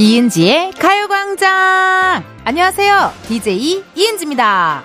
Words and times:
이은지의 0.00 0.72
가요광장! 0.78 2.24
안녕하세요. 2.44 3.12
DJ 3.28 3.84
이은지입니다. 3.94 4.82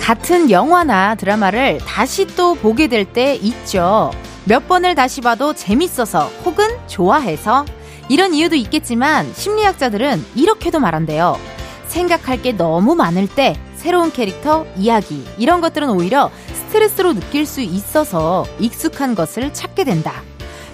같은 0.00 0.50
영화나 0.50 1.16
드라마를 1.16 1.80
다시 1.84 2.26
또 2.34 2.54
보게 2.54 2.86
될 2.86 3.04
때 3.04 3.34
있죠. 3.34 4.10
몇 4.46 4.66
번을 4.66 4.94
다시 4.94 5.20
봐도 5.20 5.52
재밌어서 5.52 6.28
혹은 6.46 6.66
좋아해서 6.86 7.66
이런 8.08 8.32
이유도 8.32 8.54
있겠지만 8.56 9.30
심리학자들은 9.34 10.24
이렇게도 10.34 10.78
말한대요. 10.80 11.55
생각할 11.96 12.42
게 12.42 12.52
너무 12.52 12.94
많을 12.94 13.26
때 13.26 13.56
새로운 13.74 14.12
캐릭터, 14.12 14.66
이야기 14.76 15.26
이런 15.38 15.62
것들은 15.62 15.88
오히려 15.88 16.30
스트레스로 16.52 17.14
느낄 17.14 17.46
수 17.46 17.62
있어서 17.62 18.44
익숙한 18.58 19.14
것을 19.14 19.54
찾게 19.54 19.84
된다. 19.84 20.22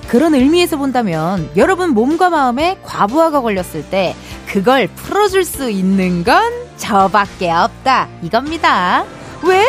그런 0.08 0.34
의미에서 0.34 0.76
본다면 0.78 1.48
여러분 1.56 1.90
몸과 1.90 2.28
마음에 2.28 2.76
과부하가 2.82 3.40
걸렸을 3.40 3.88
때 3.88 4.16
그걸 4.48 4.88
풀어줄 4.88 5.44
수 5.44 5.70
있는 5.70 6.24
건 6.24 6.52
저밖에 6.76 7.50
없다 7.52 8.08
이겁니다. 8.22 9.04
왜? 9.44 9.64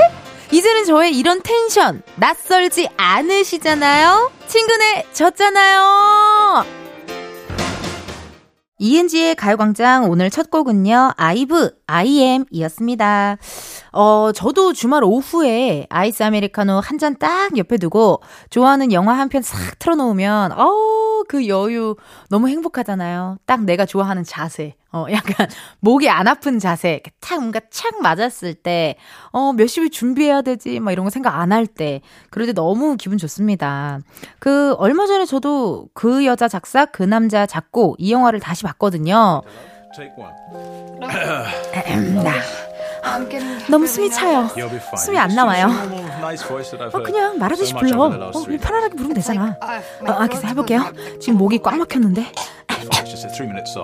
이제는 0.52 0.86
저의 0.86 1.16
이런 1.16 1.42
텐션 1.44 2.02
낯설지 2.16 2.90
않으시잖아요? 2.98 4.32
친구네 4.48 5.06
졌잖아요. 5.14 6.83
이은지의 8.88 9.36
가요광장 9.36 10.10
오늘 10.12 10.30
첫 10.30 10.52
곡은요, 10.52 11.12
아이브, 11.16 11.72
IM 11.88 12.44
이었습니다. 12.52 13.38
어, 13.94 14.32
저도 14.36 14.74
주말 14.74 15.06
오후에 15.06 15.88
아이스 15.90 16.22
아메리카노 16.22 16.82
한 16.82 16.98
잔 17.00 17.16
딱 17.18 17.56
옆에 17.58 17.78
두고 17.78 18.22
좋아하는 18.50 18.92
영화 18.92 19.14
한 19.18 19.30
편 19.30 19.42
싹 19.42 19.80
틀어놓으면, 19.80 20.52
어, 20.52 21.24
그 21.30 21.48
여유 21.48 21.96
너무 22.30 22.50
행복하잖아요. 22.50 23.38
딱 23.46 23.62
내가 23.64 23.86
좋아하는 23.86 24.26
자세. 24.26 24.76
어, 24.94 25.08
약간 25.12 25.48
목이 25.80 26.08
안 26.08 26.28
아픈 26.28 26.60
자세, 26.60 27.02
탁 27.20 27.40
뭔가 27.40 27.60
착 27.72 28.00
맞았을 28.02 28.54
때, 28.54 28.96
어, 29.32 29.52
몇 29.52 29.66
시에 29.68 29.90
준비해야 29.90 30.44
되지, 30.44 30.80
막 30.80 30.92
이런 30.92 31.04
거 31.04 31.10
생각 31.10 31.36
안 31.40 31.52
할 31.52 31.66
때, 31.68 32.02
그럴 32.30 32.46
때 32.48 32.54
너무 32.54 32.96
기분 32.96 33.18
좋습니다. 33.18 34.00
그, 34.40 34.74
얼마 34.78 35.06
전에 35.08 35.26
저도 35.26 35.88
그 35.94 36.26
여자 36.26 36.48
작사, 36.48 36.86
그 36.86 37.02
남자 37.04 37.46
작고, 37.48 37.96
이 37.98 38.12
영화를 38.12 38.40
다시 38.40 38.64
봤거든요. 38.64 39.42
너무 43.70 43.86
숨이 43.88 44.10
차요. 44.12 44.48
숨이 44.98 45.18
안 45.18 45.36
나와요. 45.36 45.68
어, 46.88 47.04
그냥 47.04 47.38
말하듯이 47.38 47.74
불러. 47.74 47.90
어, 48.28 48.32
편안하게 48.58 48.96
부르면 48.96 49.14
되잖아. 49.16 49.58
어, 50.08 50.12
알겠어, 50.14 50.48
해볼게요. 50.48 50.80
지금 51.20 51.38
목이 51.38 51.60
꽉 51.60 51.76
막혔는데. 51.78 52.32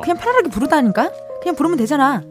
그냥 0.01 0.17
편안하게 0.17 0.49
부르다니까? 0.49 1.11
그냥 1.41 1.55
부르면 1.55 1.77
되잖아. 1.77 2.21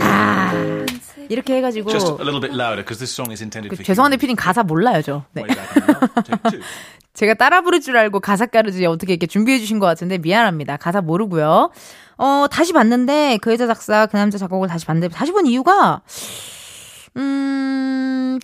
아, 0.00 0.84
이렇게 1.28 1.56
해가지고. 1.56 1.90
그, 3.68 3.76
죄송한데 3.84 4.16
피린 4.18 4.36
가사 4.36 4.62
몰라요, 4.62 5.02
저. 5.02 5.24
네. 5.32 5.42
제가 7.14 7.34
따라 7.34 7.60
부를 7.60 7.80
줄 7.80 7.96
알고 7.96 8.20
가사 8.20 8.46
가르지 8.46 8.86
어떻게 8.86 9.12
이렇게 9.12 9.26
준비해 9.26 9.58
주신 9.58 9.78
것 9.78 9.86
같은데 9.86 10.18
미안합니다. 10.18 10.76
가사 10.78 11.00
모르고요. 11.00 11.70
어, 12.16 12.46
다시 12.50 12.72
봤는데 12.72 13.38
그 13.42 13.52
여자 13.52 13.66
작사, 13.66 14.06
그 14.06 14.16
남자 14.16 14.38
작곡을 14.38 14.68
다시 14.68 14.86
봤는데 14.86 15.14
다시 15.14 15.32
본 15.32 15.46
이유가 15.46 16.02
음, 17.16 18.38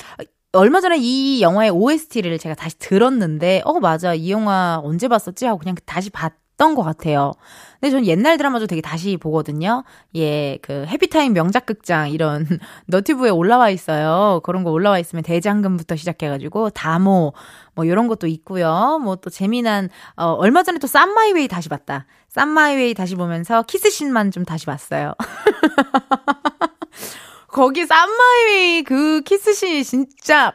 얼마 0.52 0.80
전에 0.80 0.96
이 0.98 1.40
영화의 1.42 1.70
OST를 1.70 2.38
제가 2.38 2.54
다시 2.54 2.78
들었는데, 2.78 3.62
어, 3.64 3.80
맞아. 3.80 4.14
이 4.14 4.30
영화 4.30 4.80
언제 4.82 5.08
봤었지? 5.08 5.46
하고 5.46 5.58
그냥 5.58 5.76
다시 5.86 6.10
봤 6.10 6.34
던 6.58 6.74
것 6.74 6.82
같아요. 6.82 7.32
근데 7.80 7.90
전 7.90 8.04
옛날 8.04 8.36
드라마도 8.36 8.66
되게 8.66 8.82
다시 8.82 9.16
보거든요. 9.16 9.84
예, 10.16 10.58
그 10.60 10.84
해피타임 10.86 11.32
명작극장 11.32 12.10
이런 12.10 12.46
너튜브에 12.86 13.30
올라와 13.30 13.70
있어요. 13.70 14.40
그런 14.44 14.64
거 14.64 14.70
올라와 14.70 14.98
있으면 14.98 15.22
대장금부터 15.22 15.96
시작해가지고 15.96 16.70
다모 16.70 17.32
뭐 17.74 17.84
이런 17.84 18.08
것도 18.08 18.26
있고요. 18.26 18.98
뭐 19.02 19.16
또 19.16 19.30
재미난 19.30 19.88
어 20.16 20.32
얼마 20.32 20.62
전에 20.62 20.78
또 20.78 20.86
쌈마이웨이 20.86 21.48
다시 21.48 21.68
봤다. 21.68 22.06
쌈마이웨이 22.28 22.94
다시 22.94 23.14
보면서 23.14 23.62
키스신만 23.62 24.30
좀 24.32 24.44
다시 24.44 24.66
봤어요. 24.66 25.14
거기 27.48 27.86
쌈마이웨이 27.86 28.82
그 28.84 29.22
키스신이 29.22 29.84
진짜 29.84 30.52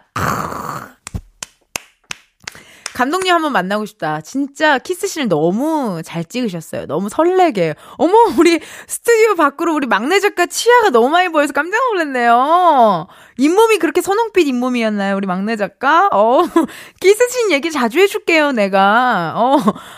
감독님 2.93 3.33
한번 3.33 3.51
만나고 3.53 3.85
싶다. 3.85 4.21
진짜 4.21 4.77
키스신을 4.77 5.27
너무 5.27 6.01
잘 6.03 6.23
찍으셨어요. 6.23 6.85
너무 6.85 7.09
설레게. 7.09 7.75
어머, 7.97 8.13
우리 8.37 8.59
스튜디오 8.87 9.35
밖으로 9.35 9.73
우리 9.73 9.87
막내 9.87 10.19
작가 10.19 10.45
치아가 10.45 10.89
너무 10.89 11.09
많이 11.09 11.29
보여서 11.29 11.53
깜짝 11.53 11.77
놀랐네요. 11.91 13.07
잇몸이 13.37 13.77
그렇게 13.79 14.01
선홍빛 14.01 14.47
잇몸이었나요? 14.47 15.15
우리 15.15 15.25
막내 15.25 15.55
작가? 15.55 16.07
어, 16.11 16.43
키스신 17.01 17.51
얘기 17.51 17.71
자주 17.71 17.99
해줄게요, 17.99 18.51
내가. 18.51 19.33
어, 19.35 19.57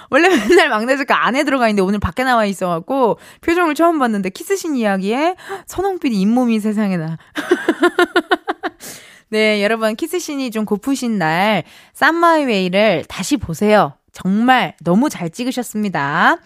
원래 0.09 0.29
맨날 0.29 0.69
막내 0.69 0.95
작가 0.95 1.25
안에 1.25 1.44
들어가 1.44 1.67
있는데 1.67 1.81
오늘 1.81 2.00
밖에 2.00 2.23
나와 2.23 2.45
있어갖고 2.45 3.19
표정을 3.41 3.75
처음 3.75 4.00
봤는데 4.00 4.29
키스신 4.29 4.75
이야기에 4.78 5.35
선홍빛 5.67 6.13
잇몸이 6.13 6.59
세상에나. 6.61 7.17
네, 9.30 9.63
여러분 9.63 9.96
키스신이 9.96 10.52
좀 10.52 10.66
고프신 10.66 11.18
날 11.18 11.63
쌈마이웨이를 11.94 13.06
다시 13.08 13.38
보세요. 13.38 13.94
정말 14.12 14.75
너무 14.84 15.09
잘 15.09 15.30
찍으셨습니다. 15.30 16.38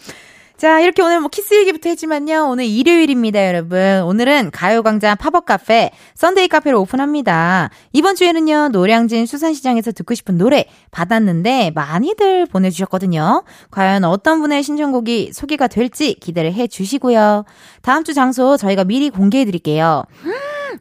자, 0.58 0.82
이렇게 0.82 1.02
오늘 1.02 1.22
뭐 1.22 1.30
키스 1.30 1.54
얘기부터 1.54 1.88
했지만요. 1.88 2.50
오늘 2.50 2.66
일요일입니다, 2.66 3.48
여러분. 3.48 3.80
오늘은 4.04 4.52
가요광장 4.52 5.16
팝업 5.16 5.46
카페, 5.46 5.92
Sunday 6.16 6.50
카페를 6.50 6.76
오픈합니다. 6.78 7.70
이번 7.94 8.16
주에는요, 8.16 8.68
노량진 8.74 9.26
수산시장에서 9.26 9.94
듣고 9.94 10.16
싶은 10.16 10.38
노래 10.38 10.66
받았는데 10.92 11.72
많이들 11.76 12.46
보내주셨거든요. 12.48 13.46
과연 13.72 14.04
어떤 14.04 14.42
분의 14.42 14.64
신청곡이 14.64 15.32
소개가 15.32 15.68
될지 15.68 16.16
기대를 16.16 16.52
해 16.52 16.68
주시고요. 16.68 17.46
다음 17.82 18.04
주 18.04 18.14
장소 18.14 18.58
저희가 18.58 18.84
미리 18.84 19.10
공개해 19.10 19.46
드릴게요. 19.46 20.04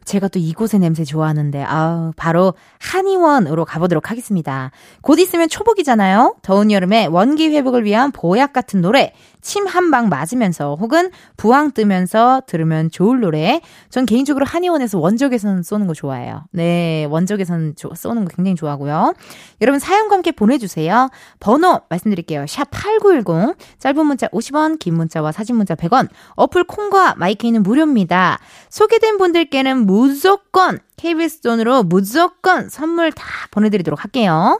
제가 0.05 0.27
또 0.27 0.39
이곳의 0.39 0.79
냄새 0.79 1.03
좋아하는데, 1.03 1.63
아우, 1.63 2.11
바로 2.15 2.53
한의원으로 2.79 3.65
가보도록 3.65 4.11
하겠습니다. 4.11 4.71
곧 5.01 5.19
있으면 5.19 5.49
초복이잖아요? 5.49 6.37
더운 6.41 6.71
여름에 6.71 7.05
원기 7.07 7.49
회복을 7.49 7.85
위한 7.85 8.11
보약 8.11 8.53
같은 8.53 8.81
노래, 8.81 9.13
침 9.41 9.65
한 9.67 9.91
방 9.91 10.09
맞으면서 10.09 10.75
혹은 10.79 11.11
부항 11.37 11.71
뜨면서 11.71 12.41
들으면 12.47 12.91
좋을 12.91 13.21
노래. 13.21 13.61
전 13.89 14.05
개인적으로 14.05 14.45
한의원에서 14.45 14.99
원적외선 14.99 15.63
쏘는 15.63 15.87
거 15.87 15.93
좋아해요. 15.93 16.43
네, 16.51 17.05
원적외선 17.09 17.75
쏘는 17.95 18.25
거 18.25 18.35
굉장히 18.35 18.55
좋아하고요. 18.55 19.13
여러분 19.61 19.79
사연과 19.79 20.15
함께 20.15 20.31
보내주세요. 20.31 21.09
번호 21.39 21.81
말씀드릴게요. 21.89 22.45
샵 22.47 22.67
8910, 22.71 23.55
짧은 23.79 24.05
문자 24.05 24.27
50원, 24.27 24.79
긴 24.79 24.95
문자와 24.95 25.31
사진 25.31 25.55
문자 25.55 25.75
100원, 25.75 26.09
어플 26.35 26.65
콩과 26.65 27.15
my 27.15 27.29
K는 27.29 27.63
무료입니다. 27.63 28.39
소개된 28.69 29.17
분들께는 29.17 29.85
무조건 29.85 30.79
KBS 30.97 31.41
돈으로 31.41 31.83
무조건 31.83 32.69
선물 32.69 33.11
다 33.11 33.23
보내드리도록 33.51 34.03
할게요. 34.03 34.59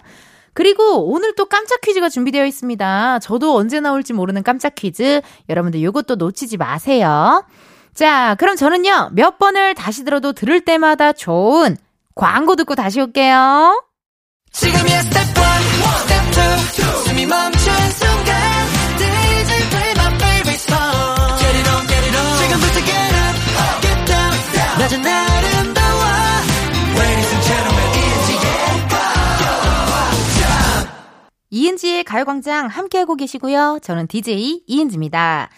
그리고 0.59 1.09
오늘 1.09 1.35
또 1.35 1.45
깜짝 1.45 1.79
퀴즈가 1.79 2.09
준비되어 2.09 2.45
있습니다. 2.45 3.19
저도 3.19 3.55
언제 3.55 3.79
나올지 3.79 4.11
모르는 4.11 4.43
깜짝 4.43 4.75
퀴즈. 4.75 5.21
여러분들 5.47 5.79
이것도 5.79 6.15
놓치지 6.15 6.57
마세요. 6.57 7.45
자, 7.93 8.35
그럼 8.37 8.57
저는요, 8.57 9.11
몇 9.13 9.39
번을 9.39 9.73
다시 9.73 10.03
들어도 10.03 10.33
들을 10.33 10.59
때마다 10.59 11.13
좋은 11.13 11.77
광고 12.13 12.57
듣고 12.57 12.75
다시 12.75 12.99
올게요. 12.99 13.81
지금이야 14.51 15.01
스텝 15.03 15.15
1, 15.15 15.33
스텝 16.01 16.27
2, 16.27 17.07
숨이 17.07 17.25
멈춘 17.25 17.73
순간 17.91 18.35
DJ 18.97 19.69
play 19.69 19.91
my 19.95 20.13
favorite 20.15 20.59
song 20.59 21.39
Get 21.39 21.55
it 21.55 21.69
on, 21.69 21.87
get 21.87 22.03
it 22.05 22.17
on 22.17 22.37
지금부터 22.37 22.79
get 22.83 23.15
up, 23.15 23.81
get 23.81 24.05
down 24.11 24.79
낮은 24.79 25.07
아 25.07 25.28
이은지의 31.51 32.03
가요광장 32.03 32.67
함께하고 32.67 33.15
계시고요. 33.15 33.79
저는 33.81 34.07
DJ 34.07 34.63
이은지입니다. 34.67 35.49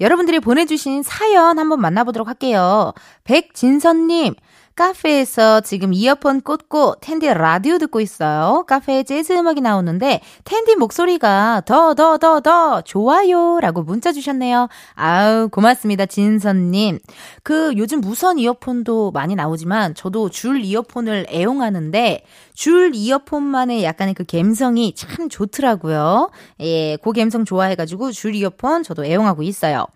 여러분들이 0.00 0.38
보내주신 0.40 1.02
사연 1.02 1.58
한번 1.58 1.80
만나보도록 1.80 2.28
할게요. 2.28 2.92
백진선님, 3.24 4.34
카페에서 4.78 5.60
지금 5.62 5.92
이어폰 5.92 6.40
꽂고 6.42 6.98
텐디 7.00 7.26
라디오 7.26 7.78
듣고 7.78 8.00
있어요. 8.00 8.64
카페에 8.68 9.02
재즈 9.02 9.32
음악이 9.32 9.60
나오는데 9.60 10.20
텐디 10.44 10.76
목소리가 10.76 11.62
더 11.66 11.94
더 11.94 12.16
더 12.18 12.38
더 12.40 12.80
좋아요 12.82 13.58
라고 13.60 13.82
문자 13.82 14.12
주셨네요. 14.12 14.68
아우 14.94 15.48
고맙습니다 15.48 16.06
진선님. 16.06 17.00
그 17.42 17.74
요즘 17.76 18.00
무선 18.00 18.38
이어폰도 18.38 19.10
많이 19.10 19.34
나오지만 19.34 19.96
저도 19.96 20.28
줄 20.28 20.60
이어폰을 20.62 21.26
애용하는데 21.28 22.24
줄 22.54 22.92
이어폰만의 22.94 23.82
약간의 23.82 24.14
그 24.14 24.24
감성이 24.24 24.94
참 24.94 25.28
좋더라고요. 25.28 26.30
예, 26.60 26.96
그 27.02 27.12
감성 27.12 27.44
좋아해가지고 27.44 28.12
줄 28.12 28.36
이어폰 28.36 28.84
저도 28.84 29.04
애용하고 29.04 29.42
있어요. 29.42 29.86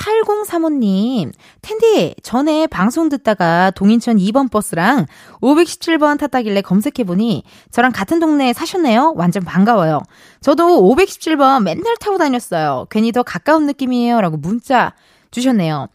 8035님, 0.00 1.32
텐디, 1.60 2.14
전에 2.22 2.66
방송 2.66 3.08
듣다가 3.10 3.70
동인천 3.72 4.16
2번 4.16 4.50
버스랑 4.50 5.06
517번 5.42 6.18
탔다길래 6.18 6.62
검색해보니 6.62 7.44
저랑 7.70 7.92
같은 7.92 8.18
동네에 8.18 8.54
사셨네요? 8.54 9.12
완전 9.16 9.44
반가워요. 9.44 10.00
저도 10.40 10.82
517번 10.82 11.62
맨날 11.62 11.96
타고 12.00 12.16
다녔어요. 12.16 12.86
괜히 12.90 13.12
더 13.12 13.22
가까운 13.22 13.66
느낌이에요. 13.66 14.20
라고 14.20 14.38
문자 14.38 14.94
주셨네요. 15.30 15.88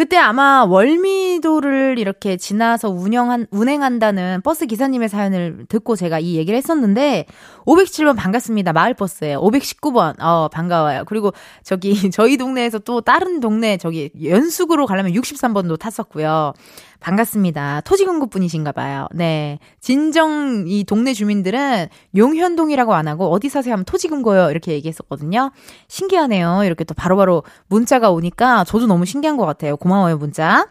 그때 0.00 0.16
아마 0.16 0.64
월미도를 0.64 1.98
이렇게 1.98 2.38
지나서 2.38 2.88
운영한, 2.88 3.48
운행한다는 3.50 4.40
버스 4.40 4.64
기사님의 4.64 5.10
사연을 5.10 5.66
듣고 5.68 5.94
제가 5.94 6.18
이 6.18 6.36
얘기를 6.36 6.56
했었는데, 6.56 7.26
517번 7.66 8.16
반갑습니다. 8.16 8.72
마을버스예요. 8.72 9.42
519번, 9.42 10.18
어, 10.18 10.48
반가워요. 10.48 11.04
그리고 11.06 11.34
저기, 11.62 11.92
저희 12.12 12.38
동네에서 12.38 12.78
또 12.78 13.02
다른 13.02 13.40
동네, 13.40 13.76
저기, 13.76 14.10
연숙으로 14.24 14.86
가려면 14.86 15.12
63번도 15.12 15.78
탔었고요. 15.78 16.54
반갑습니다. 17.00 17.80
토지공급 17.82 18.30
분이신가 18.30 18.72
봐요. 18.72 19.08
네. 19.12 19.58
진정 19.80 20.64
이 20.66 20.84
동네 20.84 21.12
주민들은 21.14 21.88
용현동이라고 22.16 22.94
안 22.94 23.08
하고 23.08 23.30
어디 23.30 23.48
사세요 23.48 23.72
하면 23.72 23.84
토지금고요. 23.84 24.50
이렇게 24.50 24.72
얘기했었거든요. 24.72 25.50
신기하네요. 25.88 26.62
이렇게 26.64 26.84
또 26.84 26.94
바로 26.94 27.16
바로 27.16 27.42
문자가 27.68 28.10
오니까 28.10 28.64
저도 28.64 28.86
너무 28.86 29.06
신기한 29.06 29.36
것 29.36 29.46
같아요. 29.46 29.76
고마워요, 29.76 30.18
문자. 30.18 30.66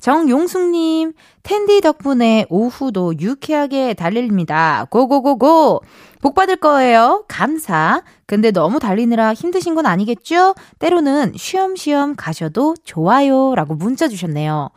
정용숙님, 0.00 1.14
텐디 1.42 1.80
덕분에 1.80 2.44
오후도 2.50 3.18
유쾌하게 3.18 3.94
달립니다. 3.94 4.86
고고고고! 4.90 5.82
복 6.20 6.34
받을 6.34 6.56
거예요. 6.56 7.24
감사. 7.26 8.02
근데 8.26 8.50
너무 8.50 8.80
달리느라 8.80 9.32
힘드신 9.32 9.74
건 9.74 9.86
아니겠죠? 9.86 10.54
때로는 10.78 11.32
쉬엄쉬엄 11.36 12.16
가셔도 12.16 12.74
좋아요. 12.84 13.54
라고 13.54 13.74
문자 13.74 14.08
주셨네요. 14.08 14.70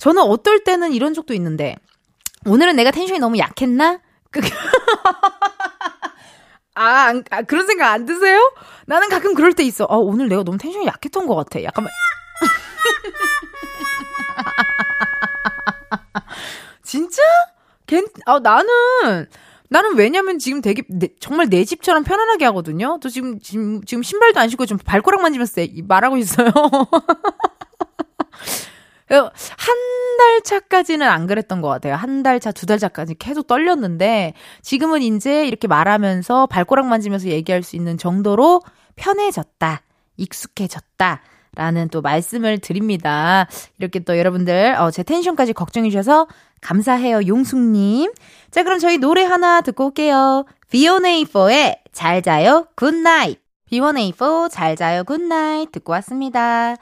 저는 0.00 0.22
어떨 0.22 0.64
때는 0.64 0.92
이런 0.92 1.14
적도 1.14 1.32
있는데, 1.34 1.76
오늘은 2.46 2.74
내가 2.74 2.90
텐션이 2.90 3.20
너무 3.20 3.38
약했나? 3.38 4.00
그 4.30 4.40
아, 6.74 6.84
안, 6.84 7.22
아, 7.30 7.42
그런 7.42 7.66
생각 7.66 7.92
안 7.92 8.06
드세요? 8.06 8.40
나는 8.86 9.10
가끔 9.10 9.34
그럴 9.34 9.52
때 9.52 9.62
있어. 9.62 9.84
어, 9.84 9.98
오늘 9.98 10.28
내가 10.28 10.42
너무 10.42 10.56
텐션이 10.56 10.86
약했던 10.86 11.26
것 11.26 11.34
같아. 11.36 11.62
약간. 11.62 11.86
진짜? 16.82 17.20
걘, 17.86 18.06
아, 18.24 18.38
나는, 18.38 19.26
나는 19.68 19.96
왜냐면 19.96 20.38
지금 20.38 20.62
되게, 20.62 20.82
내, 20.88 21.08
정말 21.20 21.50
내 21.50 21.66
집처럼 21.66 22.04
편안하게 22.04 22.46
하거든요? 22.46 22.98
또 23.02 23.10
지금, 23.10 23.38
지금, 23.40 23.84
지금 23.84 24.02
신발도 24.02 24.40
안 24.40 24.48
신고 24.48 24.64
좀 24.64 24.78
발가락 24.78 25.20
만지면서 25.20 25.60
말하고 25.86 26.16
있어요. 26.16 26.50
한 29.16 29.76
달 30.20 30.42
차까지는 30.42 31.06
안 31.08 31.26
그랬던 31.26 31.62
것 31.62 31.68
같아요. 31.68 31.94
한 31.94 32.22
달 32.22 32.40
차, 32.40 32.52
두 32.52 32.66
달 32.66 32.78
차까지 32.78 33.14
계속 33.18 33.46
떨렸는데, 33.46 34.34
지금은 34.60 35.00
이제 35.00 35.46
이렇게 35.46 35.66
말하면서 35.66 36.46
발가락 36.46 36.86
만지면서 36.88 37.28
얘기할 37.28 37.62
수 37.62 37.74
있는 37.74 37.96
정도로 37.96 38.60
편해졌다. 38.96 39.80
익숙해졌다. 40.18 41.22
라는 41.56 41.88
또 41.88 42.02
말씀을 42.02 42.58
드립니다. 42.58 43.48
이렇게 43.78 44.00
또 44.00 44.18
여러분들, 44.18 44.74
어, 44.78 44.90
제 44.90 45.02
tension까지 45.02 45.54
걱정해주셔서 45.54 46.26
감사해요, 46.60 47.26
용숙님. 47.26 48.12
자, 48.50 48.62
그럼 48.62 48.78
저희 48.78 48.98
노래 48.98 49.24
하나 49.24 49.62
듣고 49.62 49.86
올게요. 49.86 50.44
B1A4의 50.70 51.80
잘 51.92 52.20
자요, 52.22 52.66
good 52.76 53.02
night. 53.02 53.40
B1A4 53.70 54.50
잘 54.50 54.76
자요 54.76 55.04
good 55.04 55.33
night 55.33 55.70
듣고 55.72 55.92
왔습니다. 55.92 56.74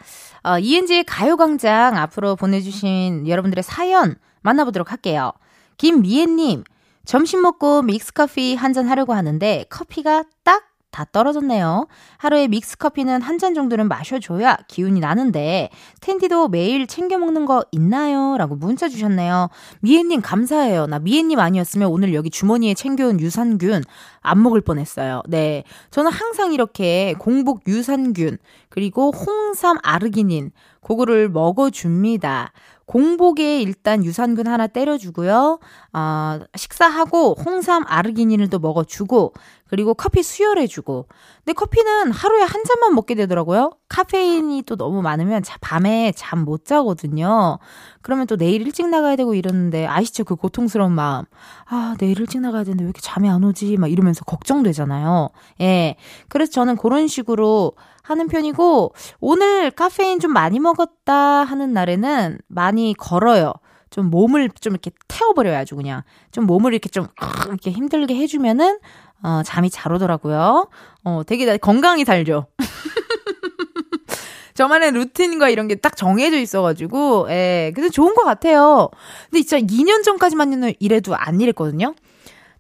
어, 0.42 0.58
ENG 0.58 1.04
가요광장 1.04 1.96
앞으로 1.96 2.36
보내주신 2.36 3.28
여러분들의 3.28 3.62
사연 3.62 4.16
만나보도록 4.42 4.90
할게요. 4.90 5.32
김미애님, 5.76 6.64
점심 7.04 7.42
먹고 7.42 7.82
믹스커피 7.82 8.54
한 8.54 8.72
잔 8.72 8.86
하려고 8.88 9.12
하는데 9.14 9.64
커피가 9.70 10.24
딱 10.44 10.67
다 10.98 11.04
떨어졌네요. 11.12 11.86
하루에 12.18 12.48
믹스커피는 12.48 13.22
한 13.22 13.38
잔 13.38 13.54
정도는 13.54 13.86
마셔줘야 13.86 14.56
기운이 14.66 14.98
나는데 14.98 15.70
텐디도 16.00 16.48
매일 16.48 16.88
챙겨 16.88 17.18
먹는 17.18 17.46
거 17.46 17.64
있나요? 17.70 18.36
라고 18.36 18.56
문자 18.56 18.88
주셨네요. 18.88 19.48
미애님 19.78 20.22
감사해요. 20.22 20.86
나 20.86 20.98
미애님 20.98 21.38
아니었으면 21.38 21.88
오늘 21.88 22.14
여기 22.14 22.28
주머니에 22.28 22.74
챙겨온 22.74 23.20
유산균 23.20 23.84
안 24.20 24.42
먹을 24.42 24.60
뻔했어요. 24.60 25.22
네. 25.28 25.62
저는 25.92 26.10
항상 26.10 26.52
이렇게 26.52 27.14
공복 27.20 27.62
유산균 27.68 28.38
그리고 28.70 29.12
홍삼 29.12 29.78
아르기닌 29.84 30.50
그거를 30.82 31.28
먹어줍니다. 31.28 32.50
공복에 32.88 33.60
일단 33.60 34.02
유산균 34.02 34.46
하나 34.46 34.66
때려주고요. 34.66 35.58
어, 35.92 36.38
식사하고 36.56 37.34
홍삼 37.34 37.84
아르기닌을 37.86 38.48
또 38.48 38.58
먹어주고 38.58 39.34
그리고 39.68 39.92
커피 39.92 40.22
수혈해주고. 40.22 41.06
근데 41.44 41.52
커피는 41.52 42.10
하루에 42.10 42.42
한 42.42 42.64
잔만 42.64 42.94
먹게 42.94 43.14
되더라고요. 43.14 43.72
카페인이 43.90 44.62
또 44.62 44.76
너무 44.76 45.02
많으면 45.02 45.42
자, 45.42 45.58
밤에 45.60 46.12
잠 46.16 46.38
못 46.48 46.64
자거든요. 46.64 47.58
그러면 48.00 48.26
또 48.26 48.36
내일 48.38 48.62
일찍 48.62 48.88
나가야 48.88 49.16
되고 49.16 49.34
이러는데 49.34 49.86
아시죠? 49.86 50.24
그 50.24 50.34
고통스러운 50.36 50.92
마음. 50.92 51.24
아, 51.66 51.94
내일 51.98 52.18
일찍 52.18 52.40
나가야 52.40 52.64
되는데 52.64 52.84
왜 52.84 52.86
이렇게 52.86 53.02
잠이 53.02 53.28
안 53.28 53.44
오지? 53.44 53.76
막 53.76 53.92
이러면서 53.92 54.24
걱정되잖아요. 54.24 55.28
예. 55.60 55.96
그래서 56.28 56.52
저는 56.52 56.76
그런 56.76 57.06
식으로 57.06 57.72
하는 58.08 58.26
편이고 58.28 58.94
오늘 59.20 59.70
카페인 59.70 60.18
좀 60.18 60.32
많이 60.32 60.58
먹었다 60.58 61.14
하는 61.14 61.72
날에는 61.74 62.38
많이 62.48 62.94
걸어요. 62.96 63.52
좀 63.90 64.06
몸을 64.10 64.50
좀 64.60 64.72
이렇게 64.72 64.90
태워버려요, 65.08 65.56
아주 65.56 65.76
그냥. 65.76 66.02
좀 66.30 66.46
몸을 66.46 66.72
이렇게 66.72 66.88
좀, 66.88 67.06
이렇게 67.48 67.70
힘들게 67.70 68.14
해주면은, 68.16 68.78
어, 69.22 69.42
잠이 69.44 69.70
잘 69.70 69.92
오더라고요. 69.92 70.68
어, 71.04 71.22
되게 71.26 71.56
건강히 71.56 72.04
살죠. 72.04 72.46
저만의 74.54 74.90
루틴과 74.92 75.48
이런 75.50 75.68
게 75.68 75.76
딱 75.76 75.96
정해져 75.96 76.38
있어가지고, 76.38 77.28
예, 77.30 77.72
그래서 77.74 77.90
좋은 77.92 78.14
것 78.14 78.24
같아요. 78.24 78.90
근데 79.30 79.42
진짜 79.42 79.58
2년 79.58 80.02
전까지만 80.02 80.74
이래도 80.80 81.14
안 81.14 81.40
이랬거든요? 81.40 81.94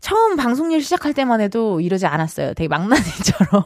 처음 0.00 0.36
방송일 0.36 0.82
시작할 0.82 1.12
때만 1.12 1.40
해도 1.40 1.80
이러지 1.80 2.06
않았어요. 2.06 2.54
되게 2.54 2.68
막나니처럼. 2.68 3.64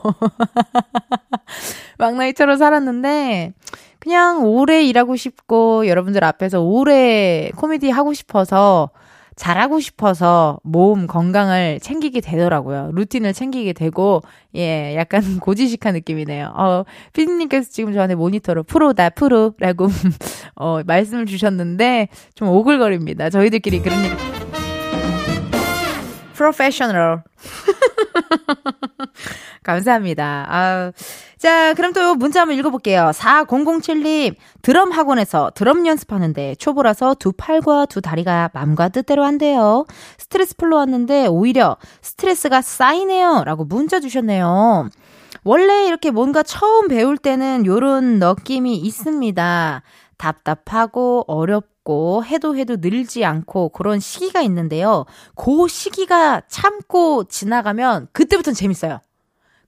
막나니처럼 1.99 2.57
살았는데, 2.59 3.53
그냥 3.99 4.45
오래 4.45 4.83
일하고 4.83 5.17
싶고, 5.17 5.87
여러분들 5.87 6.25
앞에서 6.25 6.61
오래 6.61 7.51
코미디 7.57 7.91
하고 7.91 8.13
싶어서, 8.15 8.91
잘하고 9.35 9.81
싶어서 9.81 10.59
몸 10.63 11.07
건강을 11.07 11.81
챙기게 11.81 12.21
되더라고요. 12.21 12.91
루틴을 12.93 13.33
챙기게 13.33 13.73
되고, 13.73 14.23
예, 14.57 14.95
약간 14.97 15.23
고지식한 15.41 15.95
느낌이네요. 15.95 16.53
어, 16.57 16.85
피디님께서 17.13 17.71
지금 17.71 17.93
저한테 17.93 18.15
모니터로 18.15 18.63
프로다, 18.63 19.11
프로라고, 19.11 19.89
어, 20.57 20.81
말씀을 20.87 21.27
주셨는데, 21.27 22.09
좀 22.35 22.49
오글거립니다. 22.49 23.31
저희들끼리 23.31 23.81
그런 23.83 24.05
일. 24.05 24.42
프로페셔널. 26.43 27.23
감사합니다. 29.63 30.47
아 30.49 30.93
자, 31.39 31.73
그럼 31.75 31.93
또 31.93 32.17
문자 32.17 32.41
한번 32.41 32.59
읽어볼게요. 32.59 33.13
4007님, 33.15 34.35
드럼 34.63 34.91
학원에서 34.91 35.53
드럼 35.55 35.87
연습하는데 35.87 36.57
초보라서 36.57 37.15
두 37.15 37.33
팔과 37.33 37.87
두 37.87 38.01
다리가 38.01 38.51
맘과 38.55 38.89
뜻대로 38.89 39.25
한대요. 39.25 39.87
스트레스 40.19 40.57
풀러 40.57 40.79
왔는데 40.79 41.29
오히려 41.29 41.77
스트레스가 42.01 42.61
쌓이네요. 42.61 43.45
라고 43.45 43.65
문자 43.65 44.01
주셨네요. 44.01 44.89
원래 45.45 45.87
이렇게 45.87 46.11
뭔가 46.11 46.43
처음 46.43 46.89
배울 46.89 47.19
때는 47.19 47.67
요런 47.67 48.19
느낌이 48.19 48.77
있습니다. 48.77 49.83
답답하고 50.19 51.25
어렵 51.27 51.72
고 51.85 52.25
해도 52.25 52.57
해도 52.57 52.77
늘지 52.81 53.25
않고 53.25 53.71
그런 53.71 53.99
시기가 54.01 54.41
있는데요. 54.43 55.05
그 55.35 55.67
시기가 55.69 56.43
참고 56.49 57.25
지나가면 57.25 58.09
그때부터는 58.13 58.55
재밌어요. 58.55 59.01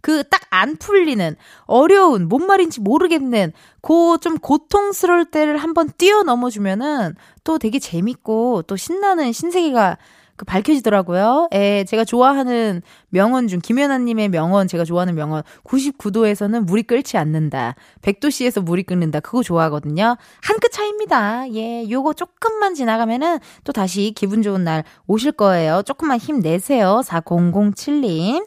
그 0.00 0.22
딱 0.22 0.44
안 0.54 0.76
풀리는 0.76 1.34
어려운 1.66 2.28
뭔 2.28 2.46
말인지 2.46 2.80
모르겠는 2.80 3.52
그 3.82 4.18
좀 4.20 4.38
고통스러울 4.38 5.24
때를 5.26 5.56
한번 5.56 5.90
뛰어넘어 5.98 6.48
주면은 6.50 7.14
또 7.42 7.58
되게 7.58 7.78
재밌고 7.80 8.62
또 8.68 8.76
신나는 8.76 9.32
신세계가 9.32 9.98
그 10.36 10.44
밝혀지더라고요. 10.44 11.48
예, 11.54 11.84
제가 11.86 12.04
좋아하는 12.04 12.82
명언 13.08 13.46
중 13.48 13.60
김연아님의 13.60 14.28
명언 14.30 14.66
제가 14.68 14.84
좋아하는 14.84 15.14
명언 15.14 15.42
99도에서는 15.64 16.64
물이 16.64 16.84
끓지 16.84 17.16
않는다. 17.16 17.74
100도씨에서 18.02 18.62
물이 18.62 18.82
끓는다. 18.84 19.20
그거 19.20 19.42
좋아하거든요. 19.42 20.16
한 20.42 20.56
끗 20.60 20.70
차입니다. 20.72 21.52
예, 21.52 21.88
요거 21.90 22.14
조금만 22.14 22.74
지나가면은 22.74 23.38
또 23.64 23.72
다시 23.72 24.12
기분 24.16 24.40
좋은 24.42 24.64
날 24.64 24.84
오실 25.06 25.32
거예요. 25.32 25.82
조금만 25.84 26.18
힘내세요. 26.18 27.00
4007님. 27.04 28.46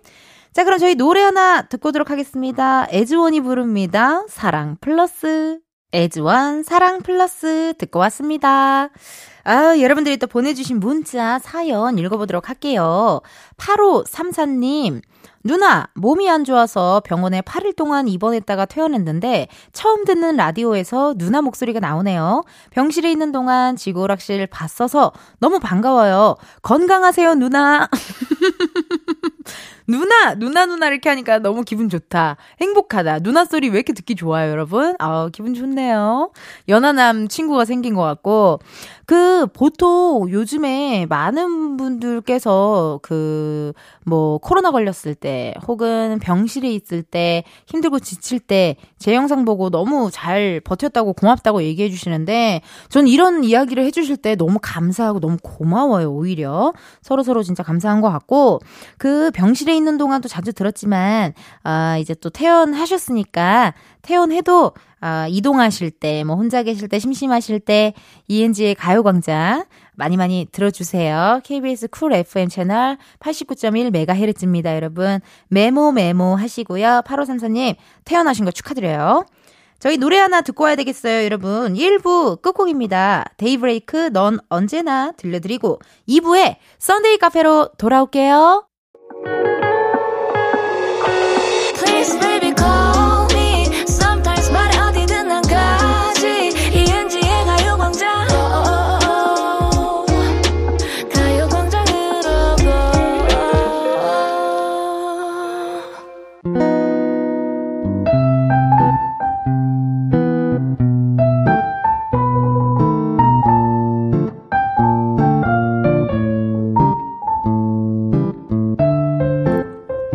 자, 0.54 0.64
그럼 0.64 0.80
저희 0.80 0.96
노래 0.96 1.22
하나 1.22 1.62
듣고 1.64 1.90
오도록 1.90 2.10
하겠습니다. 2.10 2.88
에즈원이 2.90 3.42
부릅니다. 3.42 4.24
사랑 4.28 4.78
플러스. 4.82 5.60
에즈원 5.94 6.64
사랑 6.64 7.00
플러스 7.00 7.74
듣고 7.78 8.00
왔습니다. 8.00 8.90
아, 9.44 9.80
여러분들이 9.80 10.18
또 10.18 10.28
보내주신 10.28 10.80
문자, 10.82 11.40
사연 11.40 11.98
읽어보도록 11.98 12.50
할게요. 12.50 13.22
8534님, 13.56 15.02
누나, 15.44 15.88
몸이 15.94 16.30
안 16.30 16.44
좋아서 16.44 17.02
병원에 17.06 17.42
8일 17.42 17.76
동안 17.76 18.08
입원했다가 18.08 18.66
퇴원했는데 18.66 19.48
처음 19.72 20.04
듣는 20.04 20.36
라디오에서 20.36 21.16
누나 21.18 21.42
목소리가 21.42 21.80
나오네요. 21.80 22.44
병실에 22.72 23.12
있는 23.12 23.32
동안 23.32 23.76
지구오락실 23.76 24.48
봤어서 24.48 25.14
너무 25.40 25.60
반가워요. 25.60 26.36
건강하세요, 26.64 27.36
누나. 27.36 27.88
누나, 29.88 30.36
누나, 30.36 30.66
누나 30.66 30.88
이렇게 30.88 31.08
하니까 31.08 31.40
너무 31.40 31.64
기분 31.64 31.88
좋다. 31.88 32.36
행복하다. 32.60 33.20
누나 33.20 33.46
소리 33.46 33.70
왜 33.70 33.76
이렇게 33.76 33.94
듣기 33.94 34.16
좋아요, 34.16 34.52
여러분? 34.52 34.96
아, 35.00 35.30
기분 35.32 35.54
좋네요. 35.54 36.32
연하남 36.68 37.30
친구가 37.30 37.64
생긴 37.64 37.96
것 37.96 38.02
같고. 38.02 38.60
그, 39.08 39.48
보통 39.54 40.28
요즘에 40.30 41.06
많은 41.08 41.78
분들께서 41.78 43.00
그, 43.02 43.72
뭐, 44.06 44.38
코로나 44.40 44.70
걸렸을 44.72 45.16
때, 45.16 45.54
혹은 45.66 46.20
병실에 46.20 46.70
있을 46.70 47.04
때, 47.04 47.46
힘들고 47.68 48.00
지칠 48.00 48.42
때, 48.42 48.76
제 49.00 49.16
영상 49.16 49.46
보고 49.46 49.70
너무 49.70 50.10
잘 50.12 50.60
버텼다고 50.60 51.14
고맙다고 51.14 51.64
얘기해 51.64 51.90
주시는데, 51.90 52.60
전 52.90 53.08
이런 53.08 53.46
이야기를 53.46 53.82
해 53.86 53.92
주실 53.92 54.18
때 54.18 54.36
너무 54.36 54.60
감사하고 54.62 55.22
너무 55.22 55.38
고마워요, 55.42 56.12
오히려. 56.12 56.74
서로 57.02 57.24
서로 57.24 57.44
진짜 57.44 57.64
감사한 57.64 58.02
것 58.02 58.10
같고, 58.12 58.60
그 58.98 59.32
병실에 59.32 59.74
있는 59.74 59.98
동안도 59.98 60.28
자주 60.28 60.52
들었지만, 60.52 61.34
아, 61.64 61.98
이제 61.98 62.14
또 62.14 62.30
퇴원하셨으니까, 62.30 63.74
퇴원해도 64.02 64.74
아, 65.00 65.28
이동하실 65.30 65.92
때, 65.92 66.24
뭐 66.24 66.36
혼자 66.36 66.64
계실 66.64 66.88
때, 66.88 67.00
심심하실 67.00 67.60
때, 67.60 67.94
이은지의 68.28 68.76
가요광장 68.76 69.66
많이 69.96 70.18
많이 70.18 70.48
들어주세요. 70.52 71.42
KBS 71.44 71.90
Cool 71.90 72.14
FM 72.14 72.50
채널 72.50 72.98
89.1MHz입니다, 73.20 74.76
여러분. 74.76 75.20
메모 75.50 75.92
메모 75.92 76.36
하시고요. 76.36 77.02
8534님, 77.06 77.76
태어나신 78.06 78.46
거 78.46 78.52
축하드려요. 78.52 79.26
저희 79.80 79.98
노래 79.98 80.18
하나 80.18 80.42
듣고 80.42 80.64
와야 80.64 80.76
되겠어요, 80.76 81.24
여러분. 81.24 81.76
1부 81.76 82.42
끝곡입니다. 82.42 83.26
데이브레이크 83.38 84.10
넌 84.12 84.40
언제나 84.50 85.12
들려드리고 85.12 85.80
2부에 86.10 86.56
Sunday 86.80 87.18
카페로 87.18 87.74
돌아올게요. 87.78 88.67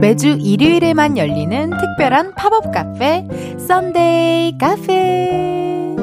매주 0.03 0.37
일요일에만 0.41 1.17
열리는 1.17 1.71
특별한 1.71 2.35
팝업 2.35 2.73
카페, 2.73 3.25
Sunday 3.57 4.59
카페. 4.59 5.95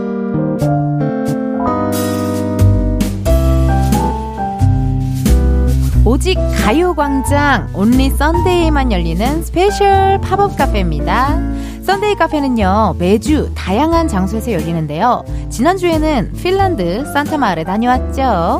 오직 6.06 6.38
가요광장, 6.64 7.72
only 7.74 8.10
Sunday에만 8.12 8.94
열리는 8.94 9.44
special 9.44 10.22
팝업 10.22 10.56
카페입니다. 10.56 11.38
Sunday 11.84 12.16
카페는요, 12.16 12.96
매주 12.98 13.52
다양한 13.54 14.08
장소에서 14.08 14.54
열리는데요. 14.54 15.26
지난주에는 15.50 16.32
핀란드 16.42 17.04
산타마을에 17.12 17.66
다녀왔죠. 17.66 18.60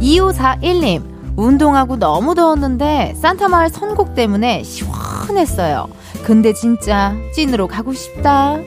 2541님, 0.00 1.17
운동하고 1.38 1.96
너무 1.96 2.34
더웠는데 2.34 3.14
산타마을 3.16 3.70
선곡 3.70 4.16
때문에 4.16 4.64
시원했어요. 4.64 5.86
근데 6.24 6.52
진짜 6.52 7.14
찐으로 7.32 7.68
가고 7.68 7.92
싶다. 7.92 8.58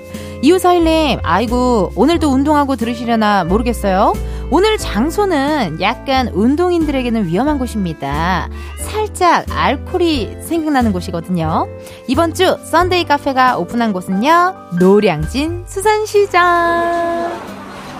이웃사일님, 0.41 1.19
아이고, 1.21 1.91
오늘도 1.95 2.29
운동하고 2.29 2.77
들으시려나 2.77 3.43
모르겠어요. 3.43 4.13
오늘 4.49 4.77
장소는 4.77 5.81
약간 5.81 6.29
운동인들에게는 6.29 7.27
위험한 7.27 7.59
곳입니다. 7.59 8.49
살짝 8.79 9.45
알코올이 9.49 10.37
생각나는 10.41 10.93
곳이거든요. 10.93 11.67
이번 12.07 12.33
주 12.33 12.57
Sunday 12.63 13.03
카페가 13.03 13.57
오픈한 13.57 13.93
곳은요, 13.93 14.55
노량진 14.79 15.65
수산시장. 15.67 17.31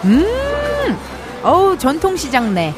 음, 0.06 0.26
어우, 1.44 1.78
전통시장 1.78 2.54
내. 2.56 2.74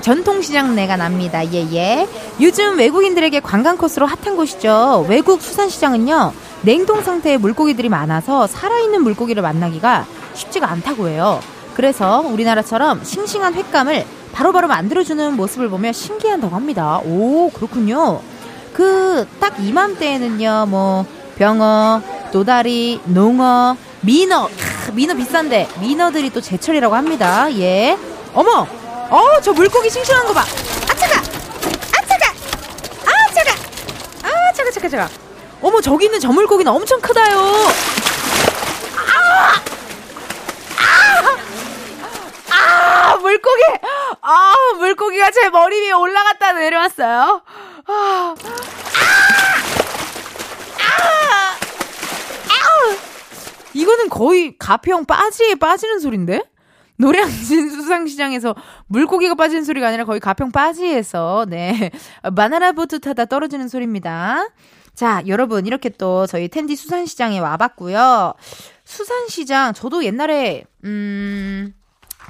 전통시장 0.00 0.74
내가 0.74 0.96
납니다. 0.96 1.44
예, 1.52 1.66
예. 1.72 2.08
요즘 2.40 2.78
외국인들에게 2.78 3.40
관광 3.40 3.76
코스로 3.76 4.06
핫한 4.06 4.36
곳이죠. 4.36 5.06
외국 5.08 5.42
수산시장은요, 5.42 6.32
냉동 6.62 7.02
상태의 7.02 7.38
물고기들이 7.38 7.88
많아서 7.88 8.46
살아있는 8.46 9.02
물고기를 9.02 9.42
만나기가 9.42 10.06
쉽지가 10.34 10.70
않다고 10.70 11.08
해요. 11.08 11.40
그래서 11.74 12.20
우리나라처럼 12.20 13.04
싱싱한 13.04 13.54
횟감을 13.54 14.04
바로바로 14.32 14.68
만들어주는 14.68 15.36
모습을 15.36 15.68
보며 15.68 15.92
신기한다고 15.92 16.54
합니다. 16.54 17.00
오, 17.04 17.50
그렇군요. 17.50 18.20
그, 18.72 19.26
딱 19.40 19.58
이맘때에는요, 19.58 20.66
뭐, 20.68 21.06
병어, 21.36 22.02
도다리, 22.32 23.00
농어, 23.04 23.76
민어, 24.02 24.48
크, 24.48 24.92
민어 24.92 25.14
비싼데, 25.14 25.68
민어들이 25.80 26.30
또 26.30 26.40
제철이라고 26.40 26.94
합니다. 26.94 27.52
예. 27.58 27.96
어머! 28.34 28.66
어, 29.10 29.40
저 29.40 29.52
물고기 29.52 29.88
싱싱한 29.88 30.26
거 30.26 30.34
봐. 30.34 30.40
아, 30.40 30.94
차가! 30.94 31.18
아, 31.18 32.06
차가! 32.06 32.32
아, 33.06 33.32
차가! 33.32 33.52
아, 34.22 34.52
차가, 34.52 34.70
차가, 34.70 34.88
차가. 34.88 35.08
어머, 35.62 35.80
저기 35.80 36.04
있는 36.06 36.20
저 36.20 36.28
물고기는 36.30 36.70
엄청 36.70 37.00
크다요. 37.00 37.38
아! 38.96 39.54
아! 42.50 43.12
아, 43.12 43.16
물고기! 43.16 43.62
아, 44.20 44.54
물고기가 44.76 45.30
제 45.30 45.48
머리 45.48 45.80
위에 45.86 45.92
올라갔다 45.92 46.52
내려왔어요. 46.52 47.42
아! 47.86 48.34
아! 50.78 51.56
아! 52.50 52.96
이거는 53.72 54.08
거의 54.10 54.54
가평 54.58 55.06
빠지에 55.06 55.54
빠지는 55.54 55.98
소린데? 55.98 56.42
노량진 56.98 57.70
수상시장에서 57.70 58.54
물고기가 58.88 59.34
빠지는 59.34 59.64
소리가 59.64 59.88
아니라 59.88 60.04
거의 60.04 60.20
가평 60.20 60.50
빠지에서, 60.52 61.46
네. 61.48 61.90
바나나 62.36 62.72
보트 62.72 63.00
타다 63.00 63.26
떨어지는 63.26 63.68
소리입니다. 63.68 64.48
자, 64.94 65.22
여러분, 65.28 65.66
이렇게 65.66 65.88
또 65.90 66.26
저희 66.26 66.48
텐디 66.48 66.74
수산시장에 66.74 67.38
와봤고요. 67.38 68.34
수산시장, 68.84 69.72
저도 69.74 70.04
옛날에, 70.04 70.64
음, 70.84 71.72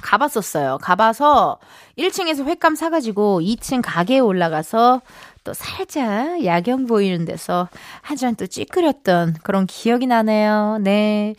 가봤었어요. 0.01 0.77
가봐서 0.81 1.57
1층에서 1.97 2.45
횟감 2.45 2.75
사가지고 2.75 3.41
2층 3.41 3.81
가게에 3.83 4.19
올라가서 4.19 5.01
또 5.43 5.53
살짝 5.53 6.45
야경 6.45 6.85
보이는 6.85 7.25
데서 7.25 7.67
한 8.01 8.15
잔 8.17 8.35
또 8.35 8.45
찌끄렸던 8.47 9.37
그런 9.43 9.65
기억이 9.65 10.05
나네요. 10.07 10.77
네. 10.81 11.33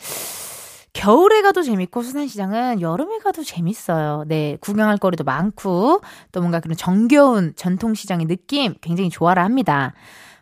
겨울에 0.93 1.41
가도 1.41 1.63
재밌고 1.63 2.01
수산시장은 2.01 2.81
여름에 2.81 3.19
가도 3.19 3.43
재밌어요. 3.43 4.25
네, 4.27 4.57
구경할 4.59 4.97
거리도 4.97 5.23
많고 5.23 6.01
또 6.31 6.39
뭔가 6.41 6.59
그런 6.59 6.75
정겨운 6.75 7.53
전통시장의 7.55 8.27
느낌 8.27 8.75
굉장히 8.81 9.09
좋아라 9.09 9.43
합니다. 9.43 9.93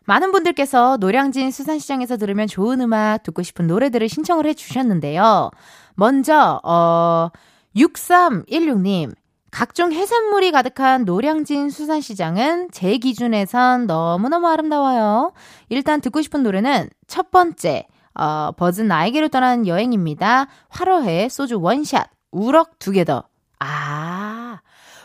많은 0.06 0.32
분들께서 0.32 0.98
노량진 1.00 1.52
수산시장에서 1.52 2.18
들으면 2.18 2.48
좋은 2.48 2.82
음악 2.82 3.22
듣고 3.22 3.44
싶은 3.44 3.68
노래들을 3.68 4.10
신청을 4.10 4.48
해 4.48 4.56
주셨는데요. 4.56 5.52
먼저, 5.94 6.60
어, 6.64 7.30
6316님. 7.76 9.14
각종 9.52 9.92
해산물이 9.92 10.52
가득한 10.52 11.06
노량진 11.06 11.70
수산시장은 11.70 12.70
제 12.72 12.98
기준에선 12.98 13.88
너무너무 13.88 14.48
아름다워요. 14.48 15.32
일단 15.70 16.02
듣고 16.02 16.22
싶은 16.22 16.44
노래는 16.44 16.90
첫 17.08 17.32
번째, 17.32 17.88
어, 18.20 18.52
버즈 18.58 18.82
나에게로 18.82 19.30
떠나는 19.30 19.66
여행입니다. 19.66 20.48
화로해 20.70 21.30
소주 21.30 21.60
원샷, 21.62 22.10
우럭 22.32 22.78
두 22.78 22.92
개 22.92 23.06
더. 23.06 23.24
아, 23.60 24.60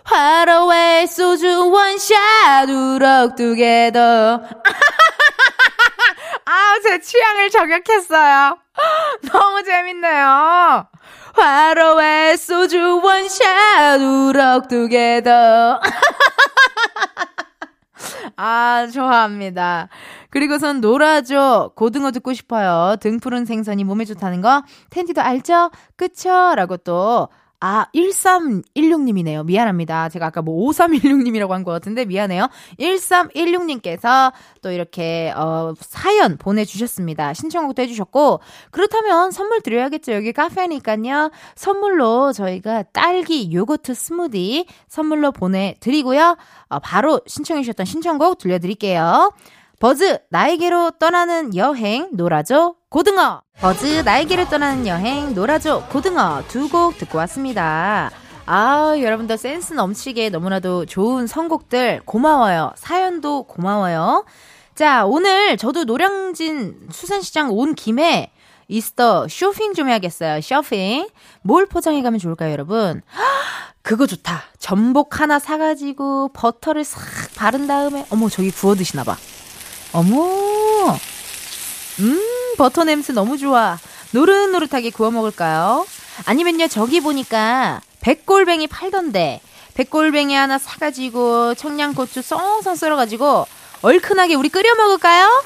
화로해 0.05 1.07
소주 1.07 1.71
원샷, 1.71 2.69
우럭 2.69 3.37
두 3.37 3.55
개 3.55 3.91
더. 3.95 4.41
아, 6.47 6.75
제 6.83 7.01
취향을 7.01 7.51
저격했어요. 7.51 8.59
너무 9.33 9.63
재밌네요. 9.63 10.87
화로에 11.35 12.37
소주 12.37 13.01
원샷 13.03 14.01
우럭 14.01 14.69
두 14.69 14.89
개 14.89 15.23
더. 15.25 15.81
아, 18.37 18.87
좋아합니다. 18.93 19.89
그리고선 20.31 20.81
놀아줘. 20.81 21.73
고등어 21.77 22.11
듣고 22.11 22.33
싶어요. 22.35 22.97
등 23.01 23.21
푸른 23.21 23.45
생선이 23.45 23.85
몸에 23.85 24.05
좋다는 24.05 24.41
거. 24.41 24.63
텐디도 24.91 25.21
알죠? 25.21 25.71
그쵸? 25.97 26.55
라고 26.57 26.77
또 26.77 27.29
아, 27.67 27.87
1316님이네요. 27.95 29.47
미안합니다. 29.47 30.11
제가 30.11 30.27
아까 30.27 30.43
뭐 30.43 30.71
5316님이라고 30.71 31.49
한 31.49 31.65
것 31.65 31.71
같은데 31.73 32.05
미안해요. 32.05 32.49
1316님께서 32.79 34.35
또 34.61 34.71
이렇게, 34.71 35.33
어, 35.35 35.73
사연 35.81 36.37
보내주셨습니다. 36.37 37.33
신청곡도 37.33 37.81
해주셨고, 37.81 38.41
그렇다면 38.71 39.31
선물 39.31 39.63
드려야겠죠. 39.63 40.13
여기 40.13 40.35
카페니까요. 40.35 41.31
선물로 41.55 42.35
저희가 42.35 42.83
딸기 42.93 43.51
요거트 43.51 43.95
스무디 43.95 44.67
선물로 44.89 45.33
보내드리고요. 45.33 46.37
어, 46.69 46.79
바로 46.81 47.23
신청해주셨던 47.27 47.87
신청곡 47.87 48.37
들려드릴게요. 48.37 49.33
버즈 49.81 50.19
나에게로 50.29 50.93
떠나는 50.99 51.57
여행 51.57 52.11
놀아줘 52.13 52.75
고등어 52.99 53.43
버즈 53.59 54.03
나에게로 54.05 54.45
떠나는 54.49 54.87
여행 54.87 55.35
놀아줘 55.35 55.89
고등어 55.89 56.45
두 56.47 56.69
곡 56.69 56.97
듣고 56.97 57.19
왔습니다. 57.19 58.13
아, 58.47 58.95
여러분들 58.97 59.37
센스 59.37 59.73
넘치게 59.73 60.31
너무나도 60.31 60.87
좋은 60.87 61.27
선곡들 61.27 62.03
고마워요. 62.05 62.71
사연도 62.77 63.49
고마워요. 63.49 64.25
자, 64.77 65.07
오늘 65.07 65.57
저도 65.57 65.83
노량진 65.83 66.87
수산시장 66.93 67.51
온 67.51 67.75
김에 67.75 68.31
이스터 68.69 69.27
쇼핑 69.27 69.75
좀 69.75 69.89
해야겠어요. 69.89 70.41
쇼핑. 70.41 71.09
뭘 71.43 71.67
포장해 71.67 72.01
가면 72.01 72.21
좋을까요, 72.21 72.53
여러분? 72.53 73.03
그거 73.83 74.07
좋다. 74.07 74.41
전복 74.61 75.21
하나 75.21 75.41
사가지고 75.41 76.29
버터를 76.33 76.85
싹 76.85 77.01
바른 77.35 77.67
다음에, 77.67 78.07
어머, 78.11 78.29
저기 78.29 78.53
구워 78.53 78.77
드시나봐. 78.77 79.17
어머! 79.95 80.97
음, 82.01 82.55
버터 82.57 82.85
냄새 82.85 83.13
너무 83.13 83.39
좋아. 83.39 83.79
노릇노릇하게 84.13 84.91
구워 84.91 85.11
먹을까요? 85.11 85.87
아니면요, 86.27 86.69
저기 86.69 87.01
보니까 87.01 87.81
백골뱅이 88.01 88.67
팔던데, 88.69 89.41
백골뱅이 89.75 90.35
하나 90.35 90.59
사가지고 90.59 91.55
청양고추 91.55 92.23
썽썽 92.23 92.77
썰어가지고 92.77 93.47
얼큰하게 93.83 94.35
우리 94.35 94.49
끓여 94.49 94.75
먹을까요? 94.75 95.43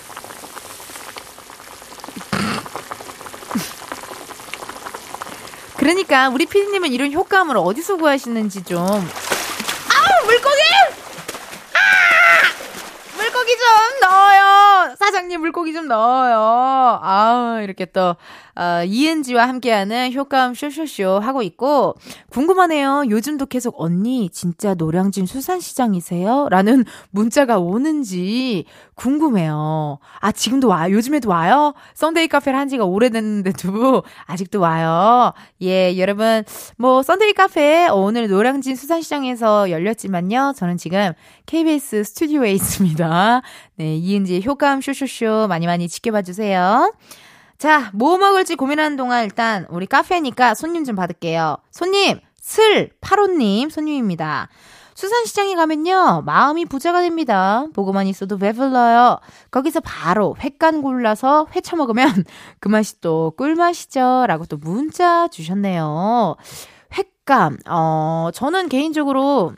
그러니까 5.76 6.28
우리 6.28 6.44
피디님은 6.44 6.92
이런 6.92 7.12
효과음을 7.12 7.56
어디서 7.56 7.96
구하시는지 7.96 8.64
좀. 8.64 8.78
아우 8.80 10.26
물고기! 10.26 10.60
물고기 13.48 13.56
좀 13.56 14.00
넣어요. 14.10 14.94
사장님 14.96 15.40
물고기 15.40 15.72
좀 15.72 15.88
넣어요. 15.88 16.98
아우 17.02 17.62
이렇게 17.62 17.86
또 17.86 18.14
어, 18.54 18.82
이은지와 18.84 19.48
함께하는 19.48 20.12
효과음 20.12 20.52
쇼쇼쇼 20.54 21.20
하고 21.20 21.42
있고 21.42 21.94
궁금하네요. 22.30 23.04
요즘도 23.08 23.46
계속 23.46 23.80
언니 23.80 24.28
진짜 24.30 24.74
노량진 24.74 25.24
수산시장이세요? 25.26 26.48
라는 26.50 26.84
문자가 27.10 27.58
오는지 27.58 28.66
궁금해요. 28.98 29.98
아 30.20 30.32
지금도 30.32 30.68
와 30.68 30.90
요즘에도 30.90 31.30
와요? 31.30 31.72
Sunday 31.94 32.26
카페를 32.28 32.58
한 32.58 32.68
지가 32.68 32.84
오래됐는데도 32.84 34.02
아직도 34.26 34.60
와요. 34.60 35.32
예 35.62 35.96
여러분 35.98 36.44
뭐 36.76 37.02
Sunday 37.02 37.32
카페 37.32 37.88
오늘 37.88 38.28
노량진 38.28 38.74
수산시장에서 38.74 39.70
열렸지만요. 39.70 40.54
저는 40.56 40.76
지금 40.76 41.12
KBS 41.46 42.04
스튜디오에 42.04 42.52
있습니다. 42.52 43.42
네 43.76 43.96
이은지의 43.96 44.44
효과음 44.44 44.80
쇼쇼쇼 44.80 45.46
많이 45.48 45.66
많이 45.66 45.88
지켜봐 45.88 46.22
주세요. 46.22 46.92
자, 47.56 47.90
뭐 47.92 48.18
먹을지 48.18 48.54
고민하는 48.54 48.96
동안 48.96 49.24
일단 49.24 49.66
우리 49.68 49.86
카페니까 49.86 50.54
손님 50.54 50.84
좀 50.84 50.94
받을게요. 50.94 51.56
손님, 51.72 52.20
슬, 52.40 52.90
파로님 53.00 53.68
손님입니다. 53.68 54.48
수산시장에 54.98 55.54
가면요, 55.54 56.22
마음이 56.26 56.64
부자가 56.64 57.02
됩니다. 57.02 57.66
보고만 57.72 58.08
있어도 58.08 58.36
배불러요. 58.36 59.20
거기서 59.52 59.78
바로 59.78 60.34
횟간 60.40 60.82
골라서 60.82 61.46
회 61.54 61.60
처먹으면 61.60 62.24
그 62.58 62.66
맛이 62.66 63.00
또 63.00 63.32
꿀맛이죠. 63.36 64.24
라고 64.26 64.44
또 64.46 64.56
문자 64.56 65.28
주셨네요. 65.28 66.34
횟감, 66.92 67.58
어, 67.68 68.30
저는 68.34 68.68
개인적으로 68.68 69.52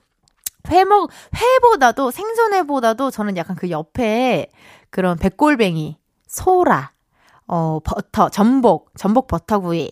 회 0.68 0.84
먹, 0.84 1.08
회보다도, 1.34 2.10
생선회보다도 2.10 3.10
저는 3.10 3.38
약간 3.38 3.56
그 3.56 3.70
옆에 3.70 4.50
그런 4.90 5.16
백골뱅이, 5.16 5.96
소라, 6.26 6.92
어, 7.46 7.78
버터, 7.82 8.28
전복, 8.28 8.92
전복 8.98 9.26
버터구이, 9.26 9.90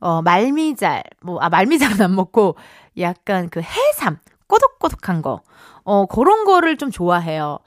어, 0.00 0.20
말미잘, 0.20 1.02
뭐, 1.22 1.38
아, 1.40 1.48
말미잘은 1.48 2.02
안 2.02 2.14
먹고, 2.14 2.56
약간 2.98 3.48
그 3.48 3.62
해삼, 3.62 4.18
꼬독꼬독한 4.52 5.22
거, 5.22 5.40
어, 5.82 6.04
그런 6.04 6.44
거를 6.44 6.76
좀 6.76 6.90
좋아해요. 6.90 7.58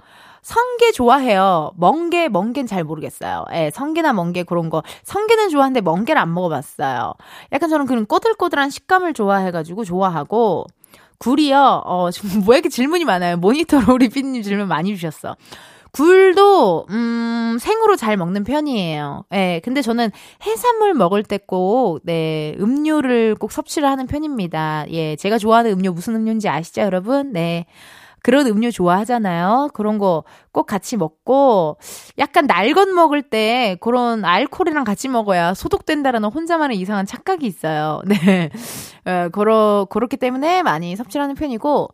성게 0.44 0.92
좋아해요. 0.92 1.72
멍게, 1.76 2.30
멍게는 2.30 2.68
잘 2.68 2.84
모르겠어요. 2.84 3.46
예, 3.54 3.72
성게나 3.74 4.14
멍게 4.14 4.44
그런 4.44 4.70
거. 4.70 4.84
성게는 5.02 5.50
좋아하는데 5.50 5.82
멍게는 5.82 6.22
안 6.22 6.32
먹어봤어요. 6.36 7.16
약간 7.52 7.70
저는 7.70 7.88
그런 7.88 8.06
꼬들꼬들한 8.06 8.70
식감을 8.70 9.14
좋아해가지고 9.14 9.84
좋아하고, 9.84 10.68
굴이요, 11.18 11.82
어, 11.86 12.12
지금 12.12 12.44
왜 12.48 12.58
이렇게 12.58 12.70
질문이 12.70 13.06
많아요? 13.06 13.38
모니터로 13.38 13.92
우리 13.96 14.10
피디님 14.10 14.44
질문 14.44 14.68
많이 14.68 14.96
주셨어. 14.96 15.36
굴도 15.96 16.88
음 16.90 17.58
생으로 17.60 17.96
잘 17.96 18.18
먹는 18.18 18.44
편이에요. 18.44 19.24
예. 19.32 19.36
네, 19.36 19.62
근데 19.64 19.82
저는 19.82 20.12
해산물 20.46 20.94
먹을 20.94 21.24
때 21.24 21.40
꼭 21.48 22.00
네, 22.04 22.56
음료를 22.60 23.36
꼭 23.36 23.52
섭취를 23.52 23.88
하는 23.90 24.08
편입니다. 24.08 24.86
예. 24.92 25.16
제가 25.16 25.38
좋아하는 25.38 25.72
음료 25.72 25.92
무슨 25.94 26.16
음료인지 26.16 26.50
아시죠, 26.50 26.82
여러분? 26.82 27.32
네. 27.34 27.66
그런 28.24 28.48
음료 28.48 28.72
좋아하잖아요. 28.72 29.70
그런 29.74 29.98
거 30.00 30.24
꼭 30.52 30.66
같이 30.68 30.96
먹고 30.98 31.78
약간 32.18 32.46
날건 32.48 32.96
먹을 32.96 33.22
때 33.22 33.78
그런 33.82 34.24
알코올이랑 34.26 34.86
같이 34.86 35.10
먹어야 35.10 35.54
소독된다라는 35.54 36.30
혼자만의 36.30 36.78
이상한 36.80 37.06
착각이 37.06 37.46
있어요. 37.46 38.02
네. 38.08 38.50
어, 39.06 39.30
그러, 39.34 39.86
그렇기 39.90 40.18
때문에 40.18 40.64
많이 40.64 40.96
섭취하는 40.96 41.36
편이고 41.36 41.90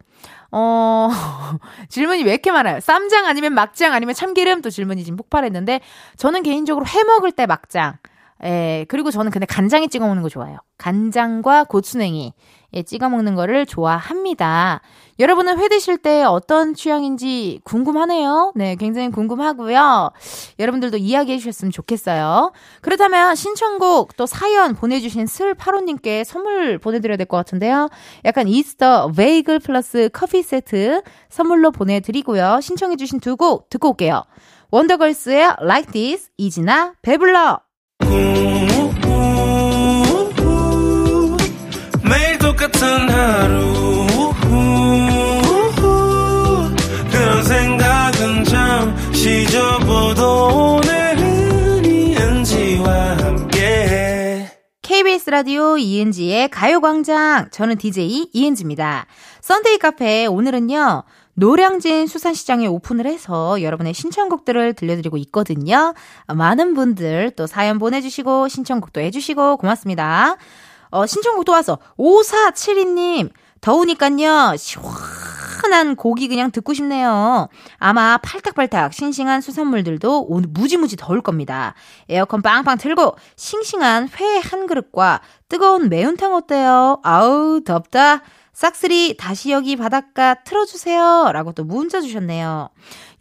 어, 0.52 1.10
질문이 1.90 2.24
왜 2.24 2.32
이렇게 2.32 2.52
많아요? 2.52 2.80
쌈장 2.80 3.26
아니면 3.26 3.54
막장 3.54 3.94
아니면 3.94 4.14
참기름? 4.14 4.62
또 4.62 4.70
질문이 4.70 5.04
지금 5.04 5.18
폭발했는데, 5.18 5.82
저는 6.18 6.44
개인적으로 6.44 6.86
해 6.86 7.04
먹을 7.04 7.32
때 7.32 7.46
막장. 7.46 7.98
예, 8.44 8.86
그리고 8.90 9.12
저는 9.12 9.32
근데 9.32 9.46
간장에 9.46 9.88
찍어 9.88 10.06
먹는 10.08 10.24
거 10.24 10.30
좋아해요. 10.30 10.58
간장과 10.78 11.66
고추냉이. 11.66 12.34
예, 12.74 12.84
찍어 12.84 13.10
먹는 13.10 13.36
거를 13.36 13.66
좋아합니다. 13.66 14.82
여러분은 15.22 15.60
회 15.60 15.68
드실 15.70 16.00
때 16.00 16.24
어떤 16.24 16.74
취향인지 16.74 17.62
궁금하네요. 17.64 18.54
네, 18.56 18.76
굉장히 18.76 19.12
궁금하고요. 19.12 20.10
여러분들도 20.58 20.98
이야기해 20.98 21.38
주셨으면 21.38 21.72
좋겠어요. 21.72 22.52
그렇다면 22.82 23.36
신청곡 23.36 24.18
또 24.18 24.26
사연 24.26 24.74
보내주신 24.76 25.28
슬파로님께 25.28 26.24
선물 26.24 26.80
보내드려야 26.80 27.18
될 27.18 27.28
것 27.28 27.38
같은데요. 27.38 27.90
약간 28.26 28.48
이스터 28.48 29.12
베이글 29.12 29.60
플러스 29.60 30.10
커피 30.12 30.42
세트 30.42 31.04
선물로 31.30 31.70
보내드리고요. 31.72 32.60
신청해 32.62 32.96
주신 32.96 33.20
두 33.20 33.36
곡 33.36 33.70
듣고 33.70 33.90
올게요. 33.92 34.24
원더걸스의 34.72 35.56
Like 35.62 35.92
This, 35.94 36.30
이진아, 36.38 36.94
배불러. 37.04 37.60
매일 42.10 42.38
똑같은 42.40 43.10
하루 43.10 43.91
KBS 54.82 55.30
라디오 55.30 55.78
이은지의 55.78 56.50
가요광장. 56.50 57.50
저는 57.52 57.78
DJ 57.78 58.30
이은지입니다. 58.34 59.06
Sunday 59.42 59.78
카페 59.78 60.26
오늘은요. 60.26 61.04
노량진 61.36 62.08
수산시장에 62.08 62.66
오픈을 62.66 63.06
해서 63.06 63.62
여러분의 63.62 63.94
신청곡들을 63.94 64.74
들려드리고 64.74 65.18
있거든요. 65.18 65.94
많은 66.26 66.74
분들 66.74 67.34
또 67.36 67.46
사연 67.46 67.78
보내주시고 67.78 68.48
신청곡도 68.48 69.02
해주시고 69.02 69.58
고맙습니다. 69.58 70.38
어, 70.90 71.06
신청곡도 71.06 71.52
와서 71.52 71.78
5472님 72.00 73.30
더우니깐요 73.62 74.56
시원한 74.58 75.96
곡이 75.96 76.28
그냥 76.28 76.52
듣고 76.52 76.74
싶네요. 76.74 77.48
아마 77.78 78.18
팔딱팔딱 78.18 78.94
싱싱한 78.94 79.42
수산물들도 79.42 80.26
오늘 80.28 80.50
무지무지 80.50 80.96
더울 80.98 81.22
겁니다. 81.22 81.76
에어컨 82.10 82.42
빵빵 82.42 82.78
틀고 82.80 83.16
싱싱한 83.36 84.10
회 84.20 84.40
한 84.42 84.66
그릇과 84.66 85.22
뜨거운 85.50 85.88
매운탕 85.90 86.34
어때요? 86.34 87.00
아우 87.04 87.62
덥다. 87.64 88.22
싹쓰리 88.54 89.16
다시 89.18 89.52
여기 89.52 89.76
바닷가 89.78 90.34
틀어주세요. 90.44 91.32
라고 91.32 91.52
또 91.54 91.64
문자 91.64 92.02
주셨네요. 92.02 92.70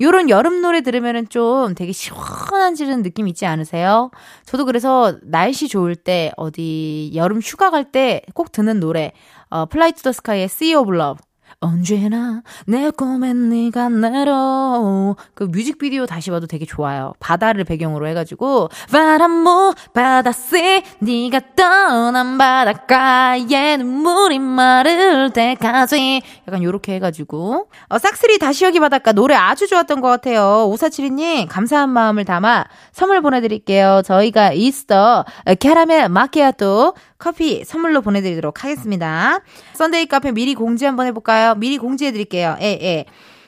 요런 0.01 0.29
여름 0.29 0.61
노래 0.61 0.81
들으면은 0.81 1.29
좀 1.29 1.75
되게 1.75 1.93
시원해지는 1.93 3.03
느낌 3.03 3.29
있지 3.29 3.47
않으세요? 3.47 4.11
저도 4.45 4.65
그래서 4.65 5.19
날씨 5.23 5.69
좋을 5.69 5.95
때 5.95 6.33
어디 6.37 7.13
여름 7.15 7.41
휴가 7.41 7.71
갈 7.71 7.85
때 7.93 8.23
꼭 8.35 8.51
듣는 8.51 8.81
노래, 8.81 9.13
어, 9.51 9.67
Fly 9.67 9.93
to 9.93 10.03
the 10.03 10.13
Sky의 10.13 10.45
Sea 10.45 10.75
of 10.77 10.95
Love. 10.95 11.19
언제나 11.59 12.43
내 12.67 12.91
꿈엔 12.91 13.51
네가 13.51 13.89
내려 13.91 15.17
그 15.35 15.45
뮤직비디오 15.45 16.07
다시 16.07 16.31
봐도 16.31 16.47
되게 16.47 16.65
좋아요. 16.65 17.13
바다를 17.19 17.65
배경으로 17.65 18.07
해가지고 18.07 18.69
바람모 18.91 19.75
바다새 19.93 20.83
네가 21.01 21.41
떠난 21.57 22.39
바닷가에 22.39 23.77
눈물이 23.77 24.39
마를 24.39 25.31
때까지 25.31 26.23
약간 26.49 26.63
요렇게 26.63 26.95
해가지고 26.95 27.69
어, 27.89 27.99
싹쓸이 27.99 28.39
다시 28.39 28.65
여기 28.65 28.81
바닷가 28.81 29.13
노래 29.13 29.35
아주 29.35 29.67
좋았던 29.67 30.01
것 30.01 30.09
같아요. 30.09 30.67
오사칠이님 30.69 31.49
감사한 31.49 31.91
마음을 31.91 32.25
담아 32.25 32.65
선물 32.93 33.21
보내드릴게요. 33.21 34.03
저희가 34.05 34.53
이스터 34.53 35.25
캐러멜 35.59 36.09
마키아또 36.09 36.95
커피 37.21 37.65
선물로 37.65 38.01
보내드리도록 38.01 38.65
하겠습니다. 38.65 39.41
썬데이 39.75 40.07
카페 40.07 40.33
미리 40.33 40.55
공지 40.55 40.87
한번 40.87 41.07
해볼까요? 41.07 41.55
미리 41.55 41.79
공지해드릴게요. 41.79 42.57
예, 42.61 42.79
예. 42.83 43.05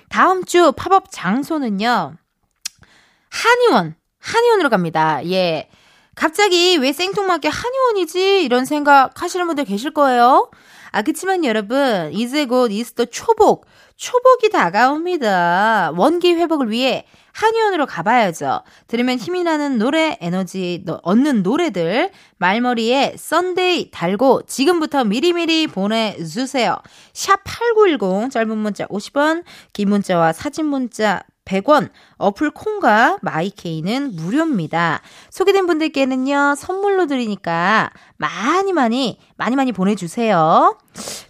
다음 0.09 0.45
주 0.45 0.73
팝업 0.73 1.07
장소는요. 1.11 2.15
한의원. 3.31 3.97
한의원으로 4.21 4.69
갑니다. 4.69 5.25
예. 5.27 5.69
갑자기 6.15 6.77
왜 6.77 6.93
생뚱맞게 6.93 7.49
한의원이지? 7.49 8.45
이런 8.45 8.67
생각 8.67 9.23
하시는 9.23 9.47
분들 9.47 9.65
계실 9.65 9.93
거예요. 9.93 10.51
아, 10.91 11.01
그치만 11.01 11.45
여러분, 11.47 12.13
이제 12.13 12.45
곧 12.45 12.71
이스터 12.71 13.07
초복, 13.07 13.65
초복이 13.97 14.51
다가옵니다. 14.51 15.93
원기 15.97 16.35
회복을 16.35 16.71
위해 16.71 17.07
한의원으로 17.33 17.87
가봐야죠. 17.87 18.63
들으면 18.87 19.19
힘이 19.19 19.43
나는 19.43 19.79
노래, 19.79 20.17
에너지 20.21 20.85
얻는 21.03 21.43
노래들, 21.43 22.11
말머리에 22.39 23.15
썬데이 23.19 23.91
달고 23.91 24.43
지금부터 24.47 25.05
미리미리 25.05 25.67
보내주세요. 25.67 26.77
샵 27.13 27.41
8910, 27.45 28.31
짧은 28.31 28.57
문자 28.59 28.87
50원, 28.87 29.45
긴 29.73 29.89
문자와 29.91 30.33
사진 30.33 30.67
문자 30.67 31.23
100원, 31.45 31.91
어플 32.19 32.53
콩과 32.53 33.19
마이케이는 33.21 34.15
무료입니다. 34.15 35.01
소개된 35.31 35.67
분들께는요, 35.67 36.55
선물로 36.57 37.07
드리니까 37.07 37.91
많이 38.17 38.73
많이, 38.73 39.19
많이 39.37 39.57
많이 39.57 39.73
보내주세요. 39.73 40.79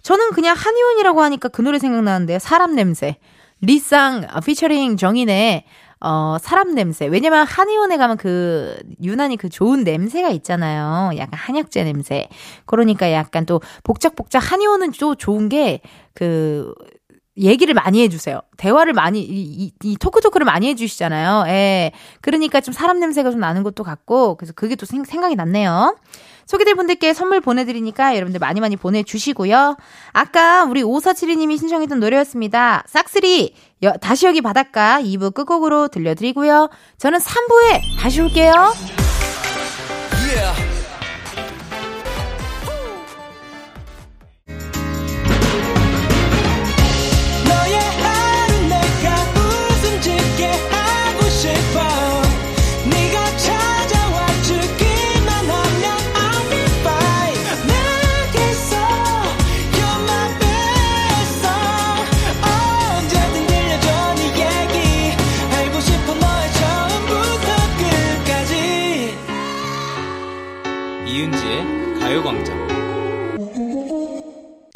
저는 0.03 0.31
그냥 0.31 0.55
한의원이라고 0.55 1.21
하니까 1.23 1.49
그 1.49 1.61
노래 1.61 1.79
생각나는데요. 1.79 2.39
사람 2.39 2.75
냄새. 2.75 3.17
리쌍, 3.61 4.27
피처링 4.45 4.97
정인의 4.97 5.63
어, 6.03 6.37
사람 6.39 6.75
냄새. 6.75 7.05
왜냐면 7.07 7.47
한의원에 7.47 7.97
가면 7.97 8.17
그, 8.17 8.75
유난히 9.01 9.37
그 9.37 9.47
좋은 9.47 9.83
냄새가 9.85 10.29
있잖아요. 10.29 11.17
약간 11.17 11.39
한약재 11.39 11.85
냄새. 11.85 12.27
그러니까 12.65 13.11
약간 13.13 13.45
또 13.45 13.61
복작복작 13.83 14.51
한의원은 14.51 14.91
또 14.99 15.15
좋은 15.15 15.47
게, 15.47 15.79
그, 16.13 16.73
얘기를 17.37 17.73
많이 17.73 18.03
해주세요. 18.03 18.41
대화를 18.57 18.93
많이, 18.93 19.21
이, 19.21 19.41
이, 19.41 19.73
이 19.81 19.97
토크토크를 19.97 20.45
많이 20.45 20.67
해주시잖아요. 20.67 21.45
예. 21.47 21.91
그러니까 22.21 22.61
좀 22.61 22.73
사람 22.73 22.99
냄새가 22.99 23.31
좀 23.31 23.39
나는 23.39 23.63
것도 23.63 23.83
같고, 23.83 24.35
그래서 24.35 24.53
그게 24.53 24.75
또 24.75 24.85
생, 24.85 25.03
생각이 25.03 25.35
났네요. 25.35 25.95
소개된 26.45 26.75
분들께 26.75 27.13
선물 27.13 27.41
보내드리니까 27.41 28.15
여러분들 28.15 28.39
많이 28.39 28.59
많이 28.59 28.75
보내주시고요. 28.75 29.77
아까 30.11 30.63
우리 30.65 30.83
5472님이 30.83 31.57
신청했던 31.57 31.99
노래였습니다. 31.99 32.83
싹쓸이, 32.87 33.55
여, 33.83 33.93
다시 33.93 34.25
여기 34.25 34.41
바닷가 34.41 34.99
2부 35.01 35.33
끝곡으로 35.33 35.87
들려드리고요. 35.89 36.69
저는 36.97 37.19
3부에 37.19 37.99
다시 37.99 38.21
올게요. 38.21 38.53
Yeah. 40.33 40.62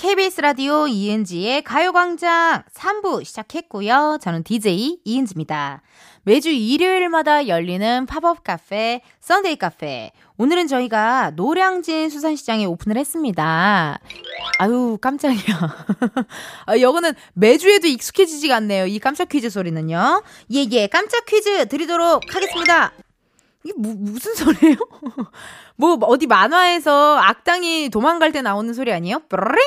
KBS 0.07 0.39
라디오 0.39 0.87
이은지의 0.87 1.63
가요광장 1.65 2.63
3부 2.73 3.25
시작했고요. 3.25 4.19
저는 4.21 4.43
DJ 4.43 4.99
이은지입니다. 5.03 5.81
매주 6.23 6.49
일요일마다 6.49 7.49
열리는 7.49 8.05
팝업 8.05 8.41
카페, 8.45 9.01
썬데이 9.19 9.57
카페. 9.57 10.13
오늘은 10.37 10.67
저희가 10.67 11.33
노량진 11.35 12.09
수산시장에 12.09 12.63
오픈을 12.63 12.95
했습니다. 12.95 13.99
아유, 14.59 14.97
깜짝이야. 15.01 15.75
아, 16.67 16.75
이거는 16.75 17.13
매주에도 17.33 17.87
익숙해지지가 17.87 18.55
않네요. 18.55 18.85
이 18.85 18.99
깜짝 18.99 19.27
퀴즈 19.27 19.49
소리는요. 19.49 20.23
예, 20.53 20.65
예, 20.71 20.87
깜짝 20.87 21.25
퀴즈 21.25 21.67
드리도록 21.67 22.33
하겠습니다. 22.33 22.93
이게 23.65 23.73
무, 23.75 23.93
무슨 23.97 24.33
소리예요? 24.35 24.77
뭐 25.77 25.97
어디 26.01 26.27
만화에서 26.27 27.17
악당이 27.17 27.89
도망갈 27.89 28.31
때 28.31 28.41
나오는 28.41 28.73
소리 28.73 28.91
아니에요? 28.91 29.21
뿌링 29.29 29.57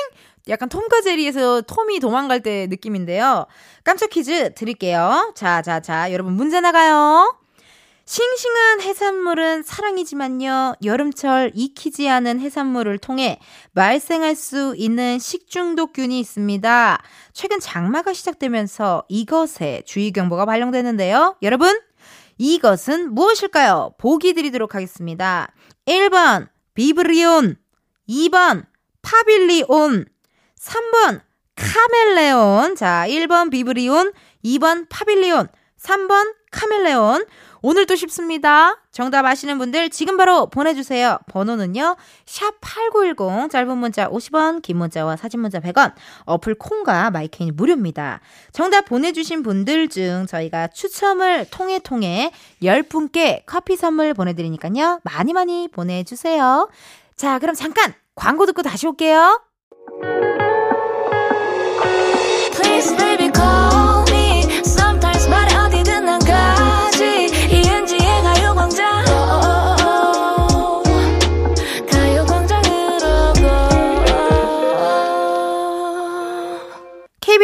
약간 0.49 0.69
톰과 0.69 1.01
제리에서 1.01 1.61
톰이 1.61 1.99
도망갈 1.99 2.41
때 2.41 2.67
느낌인데요. 2.69 3.45
깜짝 3.83 4.09
퀴즈 4.09 4.53
드릴게요. 4.53 5.33
자, 5.35 5.61
자, 5.61 5.79
자, 5.79 6.11
여러분 6.11 6.33
문제 6.33 6.59
나가요. 6.59 7.37
싱싱한 8.03 8.81
해산물은 8.81 9.63
사랑이지만요, 9.63 10.75
여름철 10.83 11.51
익히지 11.53 12.09
않은 12.09 12.41
해산물을 12.41 12.97
통해 12.97 13.39
발생할 13.73 14.35
수 14.35 14.73
있는 14.75 15.17
식중독균이 15.17 16.19
있습니다. 16.19 17.01
최근 17.31 17.59
장마가 17.61 18.11
시작되면서 18.11 19.03
이것에 19.07 19.83
주의경보가 19.85 20.45
발령되는데요. 20.45 21.37
여러분, 21.41 21.79
이것은 22.37 23.13
무엇일까요? 23.13 23.93
보기 23.97 24.33
드리도록 24.33 24.75
하겠습니다. 24.75 25.53
1번, 25.85 26.47
비브리온. 26.73 27.57
2번, 28.07 28.65
파빌리온. 29.01 30.05
3번 30.59 31.21
카멜레온. 31.55 32.75
자, 32.75 33.05
1번 33.07 33.49
비브리온, 33.51 34.13
2번 34.43 34.87
파빌리온, 34.89 35.47
3번 35.79 36.33
카멜레온. 36.51 37.25
오늘도 37.61 37.95
쉽습니다. 37.95 38.77
정답 38.91 39.25
아시는 39.25 39.57
분들 39.57 39.89
지금 39.89 40.17
바로 40.17 40.47
보내주세요. 40.47 41.19
번호는요, 41.27 41.95
샵 42.25 42.55
8910, 42.61 43.49
짧은 43.51 43.77
문자 43.77 44.09
50원, 44.09 44.61
긴 44.61 44.77
문자와 44.77 45.15
사진 45.15 45.41
문자 45.41 45.59
100원, 45.59 45.93
어플 46.25 46.55
콩과 46.55 47.11
마이케이는 47.11 47.55
무료입니다. 47.55 48.19
정답 48.51 48.85
보내주신 48.85 49.43
분들 49.43 49.89
중 49.89 50.25
저희가 50.27 50.69
추첨을 50.69 51.45
통해 51.51 51.79
통해 51.79 52.31
10분께 52.63 53.43
커피 53.45 53.75
선물 53.75 54.13
보내드리니까요, 54.13 55.01
많이 55.03 55.33
많이 55.33 55.67
보내주세요. 55.67 56.69
자, 57.15 57.39
그럼 57.39 57.55
잠깐 57.55 57.93
광고 58.15 58.45
듣고 58.47 58.63
다시 58.63 58.87
올게요. 58.87 59.41
Please 62.53 62.95
baby 62.97 63.31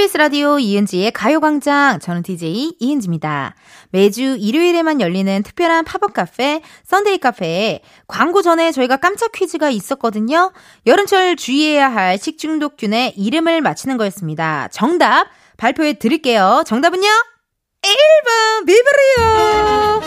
KBS 0.08 0.18
라디오 0.18 0.58
이은지의 0.58 1.12
가요광장. 1.12 2.00
저는 2.00 2.24
DJ 2.24 2.78
이은지입니다. 2.80 3.56
매주 3.90 4.38
일요일에만 4.40 5.02
열리는 5.02 5.44
특별한 5.44 5.84
팝업 5.84 6.14
카페, 6.14 6.62
썬데이 6.86 7.18
카페에 7.18 7.82
광고 8.08 8.42
전에 8.42 8.72
저희가 8.72 8.98
깜짝 8.98 9.34
퀴즈가 9.34 9.70
있었거든요. 9.70 10.54
여름철 10.86 11.36
주의해야 11.36 11.90
할 11.90 12.18
식중독균의 12.18 13.14
이름을 13.18 13.62
맞히는 13.62 13.98
거였습니다. 13.98 14.70
정답 14.72 15.28
발표해 15.58 15.94
드릴게요. 15.94 16.64
정답은요? 16.66 17.08
1번 17.82 18.66
비브리오! 18.66 20.02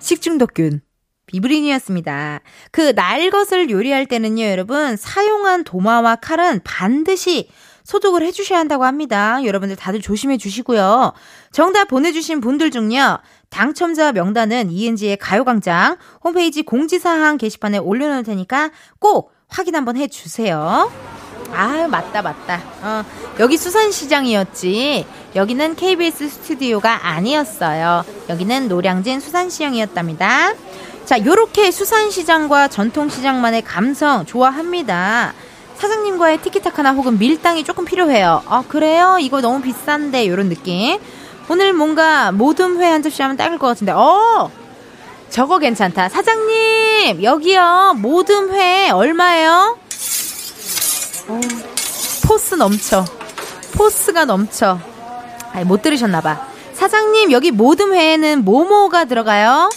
식중독균. 0.00 0.82
비브리오였습니다. 1.26 2.40
그 2.72 2.92
날것을 2.96 3.70
요리할 3.70 4.06
때는요, 4.06 4.42
여러분, 4.42 4.96
사용한 4.96 5.62
도마와 5.62 6.16
칼은 6.16 6.60
반드시 6.64 7.48
소독을 7.90 8.22
해주셔야 8.22 8.60
한다고 8.60 8.84
합니다. 8.84 9.44
여러분들 9.44 9.74
다들 9.74 10.00
조심해 10.00 10.38
주시고요. 10.38 11.12
정답 11.50 11.88
보내주신 11.88 12.40
분들 12.40 12.70
중요, 12.70 13.18
당첨자 13.48 14.12
명단은 14.12 14.70
이은지의 14.70 15.16
가요광장 15.16 15.96
홈페이지 16.22 16.62
공지사항 16.62 17.36
게시판에 17.36 17.78
올려놓을 17.78 18.22
테니까 18.22 18.70
꼭 19.00 19.32
확인 19.48 19.74
한번 19.74 19.96
해주세요. 19.96 20.88
아, 21.52 21.88
맞다, 21.88 22.22
맞다. 22.22 22.62
어, 22.82 23.04
여기 23.40 23.56
수산시장이었지. 23.56 25.04
여기는 25.34 25.74
KBS 25.74 26.28
스튜디오가 26.28 27.08
아니었어요. 27.08 28.04
여기는 28.28 28.68
노량진 28.68 29.18
수산시장이었답니다. 29.18 30.54
자, 31.06 31.24
요렇게 31.24 31.72
수산시장과 31.72 32.68
전통시장만의 32.68 33.62
감성 33.62 34.24
좋아합니다. 34.26 35.34
사장님과의 35.80 36.42
티키타카나 36.42 36.92
혹은 36.92 37.18
밀당이 37.18 37.64
조금 37.64 37.86
필요해요. 37.86 38.42
아, 38.46 38.62
그래요? 38.68 39.16
이거 39.18 39.40
너무 39.40 39.62
비싼데, 39.62 40.28
요런 40.28 40.50
느낌. 40.50 41.00
오늘 41.48 41.72
뭔가 41.72 42.30
모듬회 42.32 42.86
한 42.86 43.02
접시 43.02 43.22
하면 43.22 43.38
딱일 43.38 43.58
것 43.58 43.66
같은데, 43.68 43.92
어! 43.92 44.50
저거 45.30 45.58
괜찮다. 45.58 46.10
사장님, 46.10 47.22
여기요. 47.22 47.94
모듬회 47.96 48.90
얼마예요? 48.90 49.78
어, 51.28 51.40
포스 52.26 52.56
넘쳐. 52.56 53.06
포스가 53.72 54.26
넘쳐. 54.26 54.78
아니, 55.52 55.64
못 55.64 55.80
들으셨나봐. 55.80 56.46
사장님, 56.74 57.32
여기 57.32 57.50
모듬회에는 57.50 58.44
뭐뭐가 58.44 59.06
들어가요? 59.06 59.70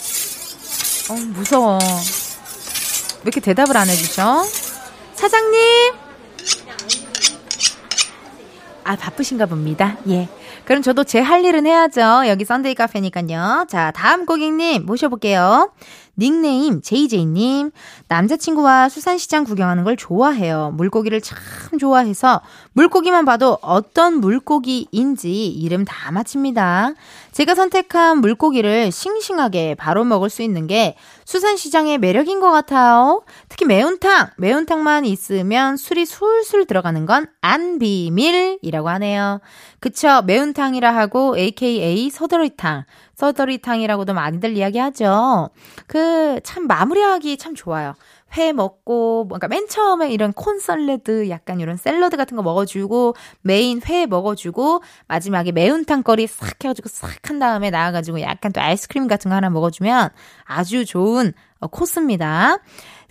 어, 1.09 1.13
무서워. 1.33 1.79
왜 1.79 3.21
이렇게 3.23 3.39
대답을 3.39 3.77
안 3.77 3.87
해주셔? 3.87 4.43
사장님! 5.13 5.93
아, 8.85 8.95
바쁘신가 8.97 9.45
봅니다. 9.45 9.97
예. 10.09 10.27
그럼 10.65 10.81
저도 10.81 11.03
제 11.05 11.21
할 11.21 11.45
일은 11.45 11.65
해야죠. 11.65 12.27
여기 12.27 12.43
썬데이 12.43 12.75
카페니까요. 12.75 13.65
자, 13.69 13.91
다음 13.95 14.25
고객님 14.25 14.85
모셔볼게요. 14.85 15.71
닉네임 16.17 16.81
JJ님. 16.81 17.71
남자친구와 18.07 18.89
수산시장 18.89 19.43
구경하는 19.43 19.83
걸 19.83 19.97
좋아해요. 19.97 20.71
물고기를 20.75 21.21
참 21.21 21.37
좋아해서 21.79 22.41
물고기만 22.73 23.25
봐도 23.25 23.57
어떤 23.61 24.19
물고기인지 24.19 25.47
이름 25.47 25.85
다 25.85 26.11
맞춥니다. 26.11 26.91
제가 27.31 27.55
선택한 27.55 28.19
물고기를 28.19 28.91
싱싱하게 28.91 29.75
바로 29.75 30.03
먹을 30.03 30.29
수 30.29 30.43
있는 30.43 30.67
게 30.67 30.95
수산시장의 31.25 31.97
매력인 31.97 32.39
것 32.39 32.51
같아요. 32.51 33.23
특히 33.49 33.65
매운탕, 33.65 34.29
매운탕만 34.37 35.05
있으면 35.05 35.77
술이 35.77 36.05
술술 36.05 36.65
들어가는 36.65 37.05
건 37.05 37.27
안 37.43 37.77
비밀이라고 37.77 38.87
하네요. 38.89 39.41
그쵸? 39.81 40.21
매운탕이라 40.25 40.95
하고 40.95 41.37
AKA 41.37 42.09
서더리탕, 42.09 42.85
서더리탕이라고도 43.23 44.13
많이들 44.13 44.57
이야기하죠. 44.57 45.49
그 45.87 46.39
참 46.43 46.67
마무리하기 46.67 47.37
참 47.37 47.55
좋아요. 47.55 47.93
회 48.35 48.51
먹고 48.51 49.25
뭔가 49.25 49.47
맨 49.47 49.67
처음에 49.67 50.11
이런 50.11 50.33
콘 50.33 50.59
썰레드 50.59 51.29
약간 51.29 51.59
이런 51.59 51.77
샐러드 51.77 52.17
같은 52.17 52.35
거 52.35 52.43
먹어주고 52.43 53.15
메인 53.41 53.79
회 53.87 54.05
먹어주고 54.07 54.81
마지막에 55.07 55.51
매운탕 55.51 56.03
거리 56.03 56.27
싹 56.27 56.63
해가지고 56.63 56.89
싹 56.89 57.13
한 57.29 57.39
다음에 57.39 57.69
나와가지고 57.69 58.21
약간 58.21 58.51
또 58.51 58.59
아이스크림 58.59 59.07
같은 59.07 59.29
거 59.29 59.35
하나 59.35 59.49
먹어주면 59.49 60.09
아주 60.43 60.85
좋은 60.85 61.33
어, 61.59 61.67
코스입니다. 61.67 62.57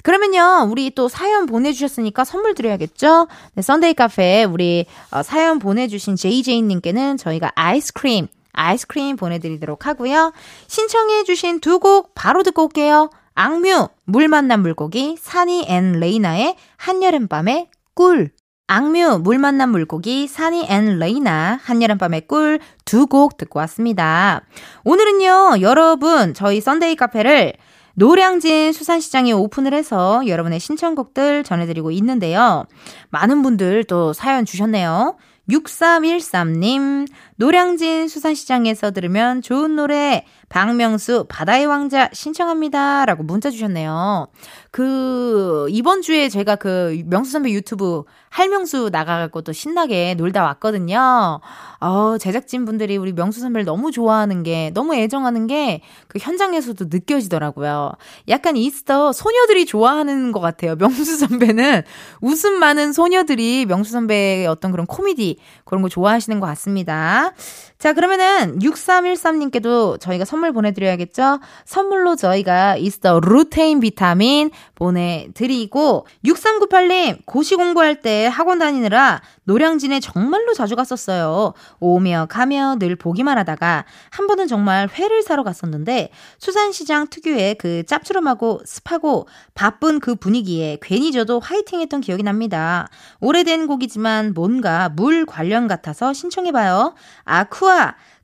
그러면요, 0.03 0.66
우리 0.68 0.90
또 0.90 1.09
사연 1.09 1.46
보내주셨으니까 1.46 2.25
선물 2.25 2.55
드려야겠죠? 2.55 3.29
네, 3.55 3.62
썬데이 3.62 3.94
카페 3.94 4.44
우리 4.44 4.87
어, 5.12 5.22
사연 5.22 5.59
보내주신 5.61 6.16
JJ님께는 6.16 7.16
저희가 7.16 7.53
아이스크림, 7.55 8.27
아이스크림 8.53 9.17
보내드리도록 9.17 9.87
하고요. 9.87 10.33
신청해주신 10.67 11.61
두 11.61 11.79
곡 11.79 12.15
바로 12.15 12.43
듣고 12.43 12.65
올게요. 12.65 13.11
악뮤, 13.35 13.88
물 14.05 14.29
만난 14.29 14.61
물고기, 14.61 15.17
산이 15.19 15.65
and 15.69 15.93
레이나의 15.93 16.57
한여름밤의 16.77 17.69
꿀. 17.95 18.31
악뮤, 18.69 19.19
물 19.19 19.38
만난 19.38 19.71
물고기, 19.71 20.27
산이 20.29 20.67
and 20.69 20.99
레이나, 20.99 21.59
한여름밤의 21.62 22.27
꿀 22.29 22.61
두 22.85 23.07
곡 23.07 23.37
듣고 23.38 23.59
왔습니다. 23.61 24.43
오늘은요, 24.85 25.61
여러분, 25.61 26.35
저희 26.35 26.61
썬데이 26.61 26.97
카페를 26.97 27.55
노량진 27.95 28.73
수산시장에 28.73 29.33
오픈을 29.33 29.75
해서 29.75 30.23
여러분의 30.27 30.61
신청곡들 30.61 31.45
전해드리고 31.45 31.91
있는데요. 31.91 32.65
많은 33.11 33.43
분들 33.43 33.85
또 33.85 34.12
사연 34.12 34.45
주셨네요. 34.47 35.17
6313님, 35.51 37.07
노량진 37.37 38.09
수산시장에서 38.09 38.90
들으면 38.90 39.42
좋은 39.42 39.77
노래, 39.77 40.25
박명수 40.49 41.27
바다의 41.29 41.66
왕자 41.66 42.11
신청합니다. 42.12 43.07
라고 43.07 43.23
문자 43.23 43.51
주셨네요. 43.51 44.29
그, 44.71 45.66
이번 45.71 46.03
주에 46.03 46.29
제가 46.29 46.57
그 46.57 47.03
명수 47.07 47.33
선배 47.33 47.51
유튜브 47.53 48.05
할명수 48.31 48.90
나가고 48.92 49.42
또 49.42 49.53
신나게 49.53 50.14
놀다 50.14 50.42
왔거든요. 50.45 51.40
어, 51.81 52.16
제작진 52.18 52.64
분들이 52.64 52.97
우리 52.97 53.12
명수 53.12 53.40
선배를 53.40 53.64
너무 53.64 53.90
좋아하는 53.90 54.42
게, 54.42 54.71
너무 54.75 54.95
애정하는 54.95 55.47
게 55.47 55.83
그 56.09 56.18
현장에서도 56.21 56.87
느껴지더라고요. 56.90 57.92
약간 58.29 58.57
이스터 58.57 59.12
소녀들이 59.12 59.64
좋아하는 59.66 60.33
것 60.33 60.40
같아요. 60.40 60.77
명수 60.77 61.16
선배는 61.16 61.83
웃음 62.21 62.59
많은 62.59 62.92
소녀들이 62.92 63.66
명수 63.66 63.92
선배의 63.92 64.47
어떤 64.47 64.73
그런 64.73 64.87
코미디 64.87 65.38
그런 65.64 65.83
거 65.83 65.88
좋아하시는 65.88 66.38
것 66.40 66.47
같습니다. 66.47 67.22
있습니다. 67.31 67.72
자, 67.83 67.95
그러면은 67.95 68.61
6313님께도 68.61 69.99
저희가 69.99 70.25
선물 70.25 70.53
보내드려야겠죠? 70.53 71.40
선물로 71.64 72.14
저희가 72.14 72.77
이스터 72.77 73.18
루테인 73.18 73.81
비타민 73.81 74.53
보내드리고 74.77 76.07
6398님 76.25 77.27
고시 77.27 77.57
공부할 77.57 78.01
때 78.01 78.27
학원 78.27 78.61
다니느라 78.61 79.21
노량진에 79.45 79.99
정말로 79.99 80.55
자주 80.55 80.77
갔었어요. 80.77 81.55
오며 81.81 82.29
가며 82.31 82.77
늘 82.79 82.95
보기만 82.95 83.37
하다가 83.38 83.85
한 84.11 84.27
번은 84.29 84.47
정말 84.47 84.88
회를 84.88 85.25
사러 85.25 85.42
갔었는데 85.42 86.11
수산시장 86.38 87.09
특유의 87.09 87.57
그 87.57 87.83
짭조름하고 87.85 88.61
습하고 88.64 89.27
바쁜 89.55 89.99
그 89.99 90.14
분위기에 90.14 90.79
괜히 90.81 91.11
저도 91.11 91.40
화이팅 91.40 91.81
했던 91.81 92.01
기억이 92.01 92.23
납니다. 92.23 92.88
오래된 93.21 93.66
곡이지만 93.66 94.35
뭔가 94.35 94.88
물 94.88 95.27
관련 95.27 95.66
같아서 95.66 96.12
신청해봐요. 96.12 96.95
아쿠아 97.25 97.72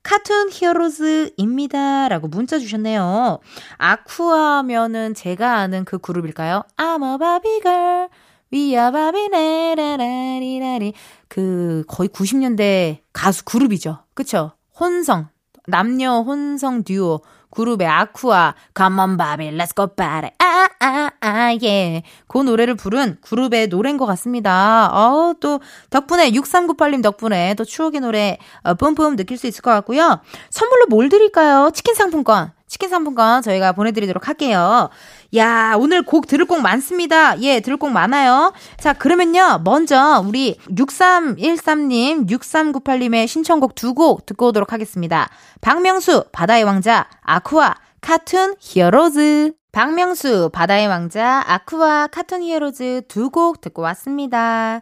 카툰 0.02 0.48
히어로즈입니다. 0.50 2.08
라고 2.08 2.28
문자 2.28 2.58
주셨네요. 2.58 3.40
아쿠아면은 3.76 5.14
제가 5.14 5.56
아는 5.56 5.84
그 5.84 5.98
그룹일까요? 5.98 6.62
I'm 6.76 7.04
a 7.04 7.18
Barbie 7.18 7.60
girl. 7.60 8.08
Are 8.54 8.92
Barbie, 8.92 9.28
라라라리라리. 9.28 10.94
그, 11.28 11.84
거의 11.86 12.08
90년대 12.08 13.00
가수 13.12 13.44
그룹이죠. 13.44 13.98
그쵸? 14.14 14.52
혼성. 14.80 15.28
남녀 15.66 16.20
혼성 16.22 16.82
듀오. 16.84 17.20
그룹의 17.50 17.86
아쿠아, 17.86 18.54
Come 18.76 19.00
on 19.00 19.16
Barbie, 19.16 19.56
let's 19.56 19.74
go 19.74 19.86
party. 19.86 20.30
아, 20.38 20.68
아, 20.80 21.10
아, 21.20 21.54
예. 21.62 22.02
그 22.26 22.38
노래를 22.38 22.74
부른 22.74 23.18
그룹의 23.20 23.68
노래인 23.68 23.96
것 23.96 24.06
같습니다. 24.06 24.90
어, 24.92 25.34
또, 25.40 25.60
덕분에, 25.90 26.30
6398님 26.30 27.02
덕분에 27.02 27.54
또 27.54 27.64
추억의 27.64 28.00
노래, 28.00 28.38
어, 28.62 28.74
뿜뿜 28.74 29.16
느낄 29.16 29.38
수 29.38 29.46
있을 29.46 29.62
것 29.62 29.70
같고요. 29.70 30.20
선물로 30.50 30.86
뭘 30.88 31.08
드릴까요? 31.08 31.70
치킨 31.72 31.94
상품권. 31.94 32.52
치킨 32.68 32.90
상품권 32.90 33.40
저희가 33.42 33.72
보내드리도록 33.72 34.28
할게요. 34.28 34.90
야, 35.36 35.74
오늘 35.78 36.02
곡 36.02 36.26
들을 36.26 36.46
곡 36.46 36.62
많습니다. 36.62 37.38
예, 37.42 37.60
들을 37.60 37.76
곡 37.76 37.90
많아요. 37.90 38.54
자, 38.78 38.94
그러면요. 38.94 39.60
먼저 39.62 40.22
우리 40.26 40.56
6313님, 40.70 42.28
6398님의 42.30 43.26
신청곡 43.26 43.74
두 43.74 43.92
곡 43.94 44.24
듣고 44.26 44.46
오도록 44.48 44.72
하겠습니다. 44.72 45.28
박명수, 45.60 46.24
바다의 46.32 46.64
왕자, 46.64 47.08
아쿠아, 47.22 47.74
Cartoon 48.00 48.54
Heroes. 48.60 49.52
박명수, 49.72 50.48
바다의 50.52 50.86
왕자, 50.88 51.44
아쿠아, 51.46 52.06
Cartoon 52.06 52.42
Heroes 52.42 53.02
두 53.08 53.28
곡 53.30 53.60
듣고 53.60 53.82
왔습니다. 53.82 54.80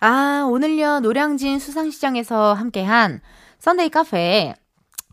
아, 0.00 0.46
오늘요, 0.48 1.00
노량진 1.00 1.58
수산시장에서 1.58 2.54
함께한 2.54 3.20
썬데이 3.58 3.88
카페. 3.90 4.54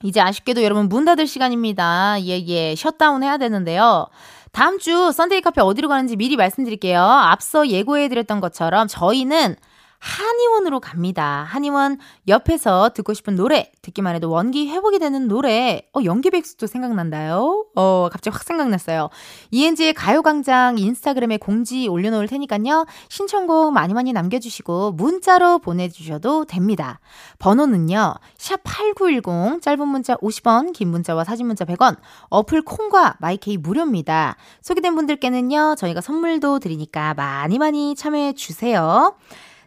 이제 0.03 0.21
아쉽게도 0.21 0.63
여러분 0.63 0.87
문 0.87 1.03
닫을 1.05 1.27
시간입니다. 1.27 2.17
예, 2.21 2.39
예. 2.47 2.73
셧다운 2.75 3.21
해야 3.21 3.37
되는데요. 3.37 4.07
다음 4.51 4.79
주 4.79 5.11
썬데이 5.11 5.41
카페 5.41 5.61
어디로 5.61 5.87
가는지 5.87 6.15
미리 6.15 6.35
말씀드릴게요. 6.35 7.01
앞서 7.01 7.67
예고해드렸던 7.67 8.39
것처럼 8.39 8.87
저희는 8.87 9.55
한의원으로 9.99 10.79
갑니다. 10.79 11.45
한의원 11.49 11.99
옆에서 12.27 12.91
듣고 12.95 13.13
싶은 13.13 13.35
노래, 13.35 13.71
듣기만 13.81 14.15
해도 14.15 14.29
원기 14.29 14.69
회복이 14.69 14.97
되는 14.97 15.27
노래, 15.27 15.81
어, 15.93 15.99
연기백수도 16.03 16.67
생각난다요? 16.67 17.65
어, 17.75 18.09
갑자기 18.11 18.33
확 18.33 18.43
생각났어요. 18.43 19.09
이은지의 19.51 19.93
가요광장 19.93 20.77
인스타그램에 20.77 21.37
공지 21.37 21.87
올려놓을 21.87 22.27
테니까요. 22.27 22.85
신청곡 23.09 23.73
많이 23.73 23.93
많이 23.93 24.13
남겨주시고, 24.13 24.93
문자로 24.93 25.59
보내주셔도 25.59 26.45
됩니다. 26.45 26.99
번호는요, 27.39 28.15
샵8910, 28.37 29.61
짧은 29.61 29.87
문자 29.87 30.15
50원, 30.15 30.71
긴 30.73 30.89
문자와 30.89 31.25
사진 31.25 31.47
문자 31.47 31.65
100원, 31.65 31.97
어플 32.29 32.61
콩과 32.61 33.17
마이케이 33.19 33.57
무료입니다. 33.57 34.37
소개된 34.61 34.95
분들께는요, 34.95 35.75
저희가 35.77 35.99
선물도 35.99 36.59
드리니까 36.59 37.13
많이 37.15 37.57
많이 37.57 37.95
참여해주세요. 37.95 39.15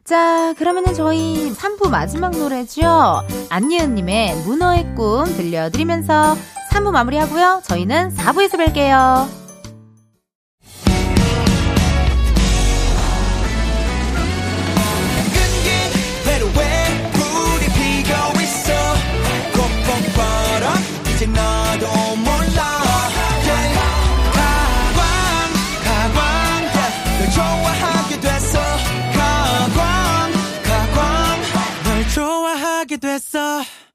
자, 0.05 0.53
그러면은 0.59 0.95
저희 0.95 1.53
3부 1.53 1.88
마지막 1.88 2.33
노래죠. 2.33 3.23
안예은님의 3.51 4.35
문어의 4.45 4.95
꿈 4.97 5.25
들려드리면서 5.25 6.37
3부 6.73 6.91
마무리하고요. 6.91 7.62
저희는 7.65 8.15
4부에서 8.17 8.55
뵐게요. 8.59 9.42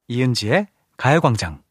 이은지의 0.09 0.67
가요광장. 0.95 1.61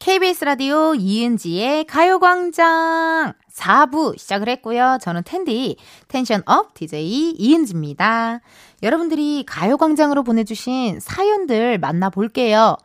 KBS 0.00 0.44
라디오 0.44 0.94
이은지의 0.94 1.84
가요광장 1.84 3.34
4부 3.54 4.18
시작을 4.18 4.48
했고요. 4.48 4.98
저는 5.00 5.22
텐디, 5.24 5.76
텐션업 6.08 6.74
DJ 6.74 7.32
이은지입니다. 7.38 8.40
여러분들이 8.82 9.44
가요광장으로 9.46 10.24
보내주신 10.24 10.98
사연들 10.98 11.78
만나볼게요. 11.78 12.76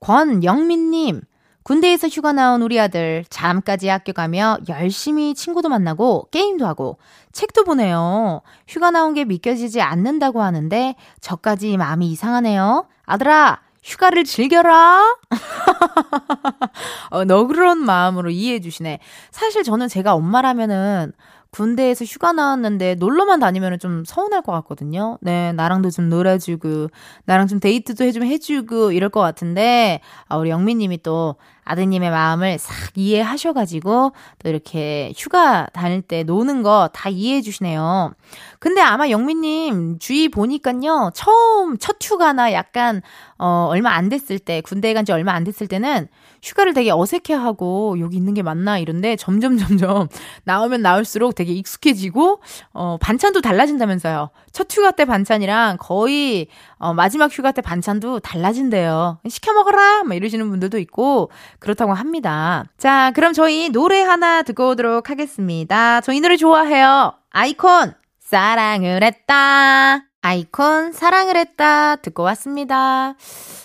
권영민님, 0.00 1.22
군대에서 1.62 2.08
휴가 2.08 2.32
나온 2.32 2.60
우리 2.60 2.78
아들 2.78 3.24
잠까지 3.30 3.88
학교 3.88 4.12
가며 4.12 4.58
열심히 4.68 5.34
친구도 5.34 5.70
만나고 5.70 6.28
게임도 6.30 6.66
하고 6.66 6.98
책도 7.32 7.64
보내요. 7.64 8.42
휴가 8.68 8.90
나온 8.90 9.14
게 9.14 9.24
믿겨지지 9.24 9.80
않는다고 9.80 10.42
하는데 10.42 10.94
저까지 11.22 11.78
마음이 11.78 12.08
이상하네요. 12.08 12.86
아들아, 13.04 13.65
휴가를 13.86 14.24
즐겨라. 14.24 15.16
어, 17.10 17.24
너그러운 17.24 17.78
마음으로 17.84 18.30
이해해 18.30 18.60
주시네. 18.60 18.98
사실 19.30 19.62
저는 19.62 19.86
제가 19.88 20.14
엄마라면은 20.14 21.12
군대에서 21.50 22.04
휴가 22.04 22.32
나왔는데 22.32 22.96
놀러만 22.96 23.38
다니면 23.38 23.78
좀 23.78 24.04
서운할 24.04 24.42
것 24.42 24.52
같거든요. 24.52 25.18
네, 25.22 25.52
나랑도 25.52 25.90
좀 25.90 26.08
놀아주고, 26.10 26.88
나랑 27.24 27.46
좀 27.46 27.60
데이트도 27.60 28.04
해좀 28.04 28.24
해주고, 28.24 28.92
이럴 28.92 29.08
것 29.08 29.20
같은데, 29.20 30.00
아, 30.28 30.36
우리 30.36 30.50
영민님이 30.50 31.02
또 31.02 31.36
아드님의 31.66 32.10
마음을 32.10 32.58
싹 32.58 32.74
이해하셔가지고, 32.94 34.12
또 34.38 34.48
이렇게 34.48 35.12
휴가 35.16 35.66
다닐 35.74 36.00
때 36.00 36.22
노는 36.22 36.62
거 36.62 36.88
다 36.94 37.08
이해해 37.10 37.42
주시네요. 37.42 38.14
근데 38.58 38.80
아마 38.80 39.10
영민님 39.10 39.98
주위 39.98 40.28
보니깐요, 40.28 41.10
처음 41.14 41.76
첫 41.78 41.96
휴가나 42.02 42.52
약간, 42.52 43.02
어, 43.38 43.66
얼마 43.70 43.90
안 43.90 44.08
됐을 44.08 44.38
때, 44.38 44.60
군대에 44.62 44.94
간 44.94 45.04
지 45.04 45.12
얼마 45.12 45.32
안 45.32 45.44
됐을 45.44 45.66
때는 45.68 46.08
휴가를 46.46 46.72
되게 46.72 46.90
어색해하고 46.90 47.98
여기 48.00 48.16
있는 48.16 48.34
게 48.34 48.42
맞나 48.42 48.78
이런데 48.78 49.16
점점 49.16 49.58
점점 49.58 50.08
나오면 50.44 50.80
나올수록 50.82 51.34
되게 51.34 51.52
익숙해지고 51.52 52.40
어 52.72 52.96
반찬도 53.00 53.40
달라진다면서요. 53.40 54.30
첫 54.52 54.68
휴가 54.70 54.92
때 54.92 55.04
반찬이랑 55.04 55.76
거의 55.78 56.46
어 56.78 56.94
마지막 56.94 57.30
휴가 57.36 57.52
때 57.52 57.60
반찬도 57.60 58.20
달라진대요. 58.20 59.18
시켜 59.28 59.52
먹어라 59.52 60.04
막 60.04 60.14
이러시는 60.14 60.48
분들도 60.48 60.78
있고 60.78 61.30
그렇다고 61.58 61.92
합니다. 61.92 62.64
자, 62.78 63.10
그럼 63.14 63.32
저희 63.32 63.68
노래 63.68 64.00
하나 64.00 64.42
듣고 64.42 64.70
오도록 64.70 65.10
하겠습니다. 65.10 66.00
저희 66.00 66.20
노래 66.20 66.36
좋아해요. 66.36 67.14
아이콘 67.30 67.92
사랑을 68.20 69.02
했다. 69.02 70.05
아이콘 70.26 70.90
사랑을 70.90 71.36
했다 71.36 71.94
듣고 71.94 72.24
왔습니다. 72.24 73.14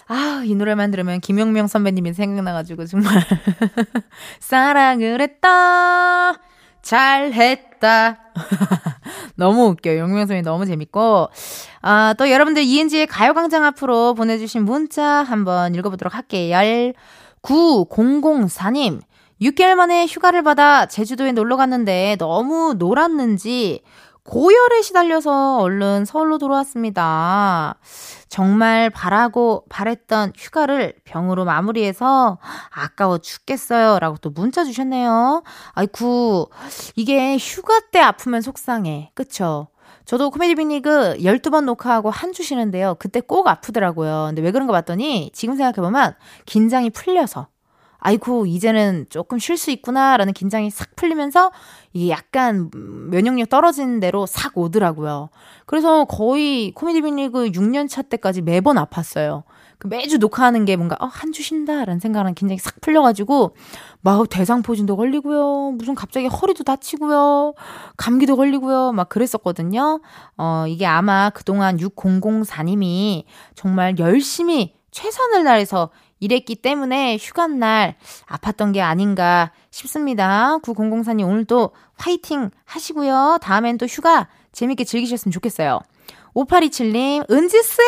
아, 0.07 0.43
이 0.45 0.53
노래만 0.53 0.91
들으면 0.91 1.19
김용명 1.19 1.65
선배님이 1.65 2.13
생각나가지고 2.13 2.85
정말 2.85 3.15
사랑을 4.39 5.21
했다. 5.21 6.33
잘했다. 6.83 8.19
너무 9.37 9.69
웃겨요. 9.69 10.01
용명 10.01 10.19
선배님 10.27 10.43
너무 10.43 10.67
재밌고. 10.67 11.29
아, 11.81 12.13
또 12.19 12.29
여러분들 12.29 12.61
이은지의 12.61 13.07
가요광장 13.07 13.65
앞으로 13.65 14.13
보내주신 14.13 14.63
문자 14.63 15.03
한번 15.03 15.73
읽어보도록 15.73 16.13
할게요. 16.13 16.93
9004님. 17.41 19.01
6개월 19.41 19.73
만에 19.73 20.05
휴가를 20.05 20.43
받아 20.43 20.85
제주도에 20.85 21.31
놀러 21.31 21.57
갔는데 21.57 22.17
너무 22.19 22.75
놀았는지 22.77 23.81
고열에 24.23 24.81
시달려서 24.83 25.57
얼른 25.61 26.05
서울로 26.05 26.37
돌아왔습니다. 26.37 27.75
정말 28.29 28.89
바라고 28.91 29.65
바랬던 29.69 30.33
휴가를 30.37 30.93
병으로 31.05 31.43
마무리해서 31.43 32.37
아까워 32.69 33.17
죽겠어요. 33.17 33.99
라고 33.99 34.17
또 34.17 34.29
문자 34.29 34.63
주셨네요. 34.63 35.43
아이쿠, 35.73 36.47
이게 36.95 37.35
휴가 37.37 37.79
때 37.91 37.99
아프면 37.99 38.41
속상해. 38.41 39.11
그쵸? 39.15 39.67
저도 40.05 40.29
코미디 40.29 40.55
빅리그 40.55 41.17
12번 41.21 41.65
녹화하고 41.65 42.09
한 42.11 42.31
주 42.31 42.43
쉬는데요. 42.43 42.95
그때 42.99 43.19
꼭 43.21 43.47
아프더라고요. 43.47 44.27
근데 44.29 44.41
왜 44.41 44.51
그런가 44.51 44.71
봤더니 44.71 45.31
지금 45.33 45.55
생각해보면 45.55 46.15
긴장이 46.45 46.91
풀려서 46.91 47.47
아이고, 48.03 48.47
이제는 48.47 49.05
조금 49.09 49.37
쉴 49.39 49.57
수 49.57 49.69
있구나라는 49.71 50.33
긴장이 50.33 50.71
싹 50.71 50.95
풀리면서 50.95 51.51
이게 51.93 52.09
약간 52.09 52.71
면역력 53.11 53.47
떨어지는 53.49 53.99
대로 53.99 54.25
싹 54.25 54.57
오더라고요. 54.57 55.29
그래서 55.67 56.05
거의 56.05 56.71
코미디 56.71 57.01
빅리그 57.01 57.51
6년 57.51 57.87
차 57.87 58.01
때까지 58.01 58.41
매번 58.41 58.77
아팠어요. 58.77 59.43
그 59.77 59.87
매주 59.87 60.17
녹화하는 60.19 60.65
게 60.65 60.75
뭔가, 60.75 60.95
어, 60.99 61.05
한 61.05 61.31
주 61.31 61.43
쉰다라는 61.43 61.99
생각은 61.99 62.33
긴장이 62.33 62.57
싹 62.57 62.81
풀려가지고, 62.81 63.55
막 64.01 64.29
대상포진도 64.29 64.97
걸리고요. 64.97 65.71
무슨 65.77 65.93
갑자기 65.93 66.25
허리도 66.27 66.63
다치고요. 66.63 67.53
감기도 67.97 68.35
걸리고요. 68.35 68.93
막 68.93 69.09
그랬었거든요. 69.09 70.01
어, 70.37 70.65
이게 70.67 70.85
아마 70.87 71.29
그동안 71.29 71.77
6004님이 71.77 73.23
정말 73.55 73.97
열심히 73.99 74.73
최선을 74.91 75.43
다해서 75.43 75.89
이랬기 76.21 76.55
때문에 76.57 77.17
휴가날 77.17 77.95
아팠던 78.27 78.73
게 78.73 78.81
아닌가 78.81 79.51
싶습니다. 79.71 80.57
9004님 80.59 81.27
오늘도 81.27 81.71
화이팅 81.95 82.51
하시고요. 82.63 83.39
다음엔 83.41 83.77
또 83.77 83.85
휴가 83.87 84.29
재밌게 84.53 84.85
즐기셨으면 84.85 85.33
좋겠어요. 85.33 85.81
5827님, 86.35 87.29
은지쌤! 87.29 87.81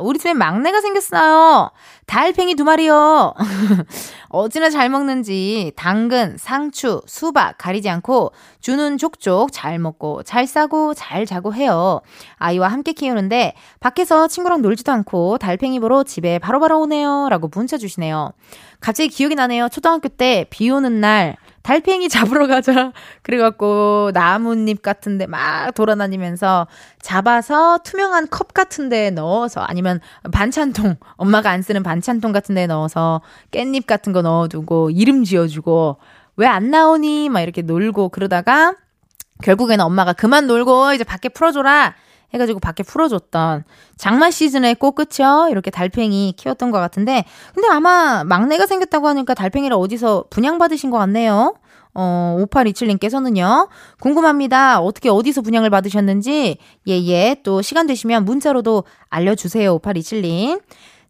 우리 0.00 0.18
집에 0.18 0.32
막내가 0.32 0.80
생겼어요. 0.80 1.70
달팽이 2.06 2.54
두 2.54 2.64
마리요. 2.64 3.34
어찌나 4.30 4.70
잘 4.70 4.88
먹는지 4.88 5.72
당근, 5.76 6.36
상추, 6.38 7.02
수박 7.06 7.56
가리지 7.58 7.88
않고 7.88 8.32
주는 8.60 8.98
족족 8.98 9.52
잘 9.52 9.78
먹고 9.78 10.22
잘 10.22 10.46
싸고 10.46 10.94
잘 10.94 11.24
자고 11.26 11.54
해요. 11.54 12.00
아이와 12.36 12.68
함께 12.68 12.92
키우는데 12.92 13.54
밖에서 13.80 14.28
친구랑 14.28 14.62
놀지도 14.62 14.90
않고 14.92 15.38
달팽이 15.38 15.78
보러 15.78 16.02
집에 16.04 16.38
바로바로 16.38 16.60
바로 16.74 16.80
오네요. 16.82 17.28
라고 17.30 17.48
문자 17.52 17.76
주시네요. 17.76 18.32
갑자기 18.80 19.08
기억이 19.08 19.34
나네요. 19.34 19.68
초등학교 19.68 20.08
때 20.08 20.46
비 20.50 20.70
오는 20.70 21.00
날 21.00 21.36
달팽이 21.64 22.08
잡으러 22.10 22.46
가자. 22.46 22.92
그래갖고 23.22 24.10
나뭇잎 24.14 24.82
같은데 24.82 25.26
막 25.26 25.72
돌아다니면서 25.74 26.66
잡아서 27.00 27.78
투명한 27.78 28.28
컵 28.30 28.52
같은데 28.54 29.10
넣어서 29.10 29.62
아니면 29.62 30.00
반찬통 30.30 30.96
엄마가 31.16 31.50
안 31.50 31.62
쓰는 31.62 31.82
반찬통 31.82 32.32
같은데 32.32 32.66
넣어서 32.66 33.22
깻잎 33.50 33.86
같은 33.86 34.12
거 34.12 34.22
넣어두고 34.22 34.90
이름 34.90 35.24
지어주고 35.24 35.96
왜 36.36 36.46
안 36.46 36.70
나오니 36.70 37.30
막 37.30 37.40
이렇게 37.40 37.62
놀고 37.62 38.10
그러다가 38.10 38.74
결국에는 39.42 39.84
엄마가 39.84 40.12
그만 40.12 40.46
놀고 40.46 40.92
이제 40.92 41.02
밖에 41.04 41.28
풀어줘라 41.30 41.94
해가지고 42.34 42.60
밖에 42.60 42.82
풀어줬던 42.82 43.64
장마 43.96 44.30
시즌의 44.30 44.74
꽃 44.76 44.94
끝이요. 44.94 45.48
이렇게 45.50 45.70
달팽이 45.70 46.34
키웠던 46.36 46.70
것 46.70 46.78
같은데, 46.78 47.24
근데 47.54 47.68
아마 47.68 48.24
막내가 48.24 48.66
생겼다고 48.66 49.08
하니까 49.08 49.34
달팽이를 49.34 49.76
어디서 49.76 50.26
분양받으신 50.30 50.90
것 50.90 50.98
같네요. 50.98 51.54
어, 51.94 52.36
5827님께서는요, 52.50 53.68
궁금합니다. 54.00 54.80
어떻게 54.80 55.08
어디서 55.08 55.42
분양을 55.42 55.70
받으셨는지, 55.70 56.58
예, 56.88 56.92
예, 56.92 57.36
또 57.44 57.62
시간 57.62 57.86
되시면 57.86 58.24
문자로도 58.24 58.84
알려주세요. 59.08 59.78
5827님. 59.78 60.60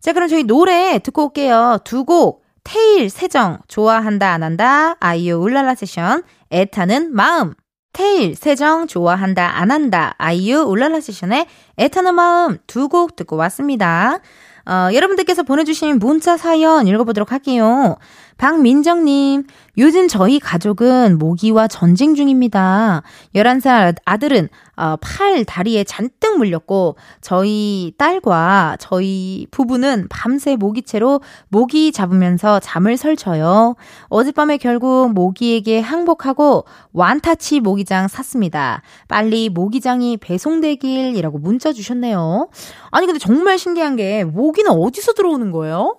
자, 0.01 0.13
그럼 0.13 0.29
저희 0.29 0.45
노래 0.45 0.99
듣고 0.99 1.25
올게요. 1.25 1.79
두 1.85 2.05
곡, 2.05 2.45
테일, 2.65 3.09
세정, 3.09 3.59
좋아한다, 3.69 4.31
안 4.31 4.43
한다, 4.43 4.97
아이유 5.01 5.37
울랄라 5.37 5.75
세션, 5.75 6.23
애타는 6.53 7.15
마음. 7.15 7.55
테일, 7.95 8.35
세정, 8.37 8.87
좋아한다, 8.87 9.57
안 9.57 9.71
한다, 9.71 10.15
아이유 10.19 10.59
울랄라 10.67 11.01
세션의 11.01 11.47
애타는 11.79 12.15
마음 12.15 12.59
두 12.67 12.89
곡 12.89 13.17
듣고 13.17 13.37
왔습니다. 13.37 14.19
어, 14.67 14.89
여러분들께서 14.93 15.43
보내주신 15.43 15.99
문자 15.99 16.37
사연 16.37 16.87
읽어보도록 16.87 17.33
할게요. 17.33 17.97
박민정님, 18.37 19.45
요즘 19.79 20.09
저희 20.09 20.39
가족은 20.39 21.19
모기와 21.19 21.69
전쟁 21.69 22.15
중입니다. 22.15 23.03
11살 23.35 23.97
아들은 24.05 24.49
어, 24.77 24.97
팔, 25.01 25.45
다리에 25.45 25.85
잔뜩 25.85 26.37
물렸고, 26.37 26.97
저희 27.21 27.93
딸과 27.97 28.77
저희 28.81 29.47
부부는 29.53 30.09
밤새 30.11 30.57
모기채로 30.57 31.21
모기 31.49 31.93
잡으면서 31.93 32.59
잠을 32.59 32.97
설쳐요. 32.97 33.77
어젯밤에 34.09 34.57
결국 34.57 35.13
모기에게 35.15 35.79
항복하고 35.81 36.65
완타치 36.93 37.61
모기장 37.61 38.09
샀습니다. 38.09 38.83
빨리 39.07 39.49
모기장이 39.49 40.17
배송되길이라고 40.17 41.39
문자 41.39 41.73
주셨네요. 41.73 42.49
아니, 42.91 43.07
근데 43.07 43.21
정말 43.21 43.59
신기한 43.59 43.95
게, 43.95 44.25
모기는 44.25 44.71
어디서 44.73 45.13
들어오는 45.13 45.53
거예요? 45.53 45.99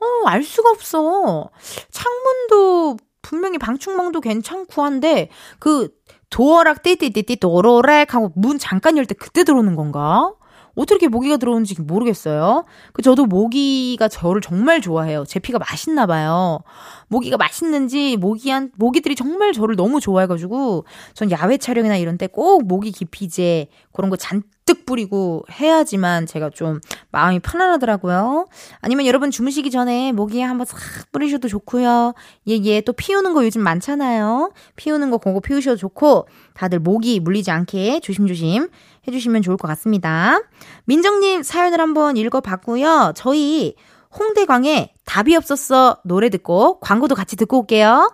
어, 0.00 0.26
알 0.26 0.42
수가 0.42 0.70
없어. 0.70 1.50
창문도 1.90 2.96
분명히 3.22 3.58
방충망도 3.58 4.20
괜찮고 4.20 4.82
한데 4.82 5.28
그 5.58 5.90
도어락 6.30 6.82
띠띠띠띠 6.82 7.36
도로렉 7.36 8.14
하고 8.14 8.32
문 8.36 8.58
잠깐 8.58 8.96
열 8.96 9.06
때 9.06 9.14
그때 9.14 9.44
들어오는 9.44 9.74
건가? 9.76 10.32
어떻게 10.78 11.08
모기가 11.08 11.36
들어오는지 11.36 11.74
모르겠어요. 11.82 12.64
그 12.92 13.02
저도 13.02 13.26
모기가 13.26 14.08
저를 14.08 14.40
정말 14.40 14.80
좋아해요. 14.80 15.24
제 15.26 15.38
피가 15.40 15.58
맛있나 15.58 16.06
봐요. 16.06 16.60
모기가 17.08 17.36
맛있는지 17.36 18.16
모기한 18.16 18.70
모기들이 18.76 19.14
정말 19.16 19.52
저를 19.52 19.76
너무 19.76 20.00
좋아해가지고 20.00 20.84
전 21.14 21.30
야외 21.30 21.58
촬영이나 21.58 21.96
이런 21.96 22.16
때 22.16 22.28
꼭 22.38 22.64
모기 22.66 22.92
기피제 22.92 23.66
그런 23.92 24.10
거 24.10 24.16
잔뜩 24.16 24.86
뿌리고 24.86 25.44
해야지만 25.50 26.26
제가 26.26 26.50
좀 26.50 26.78
마음이 27.10 27.40
편안하더라고요. 27.40 28.46
아니면 28.80 29.06
여러분 29.06 29.30
주무시기 29.32 29.70
전에 29.72 30.12
모기에 30.12 30.42
한번 30.44 30.66
싹 30.66 30.78
뿌리셔도 31.10 31.48
좋고요. 31.48 32.12
예예 32.46 32.82
또 32.82 32.92
피우는 32.92 33.34
거 33.34 33.44
요즘 33.44 33.62
많잖아요. 33.62 34.52
피우는 34.76 35.10
거 35.10 35.18
그거 35.18 35.40
피우셔도 35.40 35.76
좋고 35.76 36.28
다들 36.54 36.78
모기 36.78 37.18
물리지 37.18 37.50
않게 37.50 38.00
조심조심 38.00 38.68
해주시면 39.08 39.42
좋을 39.42 39.56
것 39.56 39.66
같습니다. 39.68 40.40
민정님 40.84 41.42
사연을 41.42 41.80
한번 41.80 42.16
읽어봤고요. 42.16 43.12
저희 43.16 43.74
홍대광의 44.16 44.94
답이 45.04 45.34
없었어 45.36 45.98
노래 46.04 46.28
듣고 46.28 46.80
광고도 46.80 47.14
같이 47.14 47.36
듣고 47.36 47.60
올게요. 47.60 48.10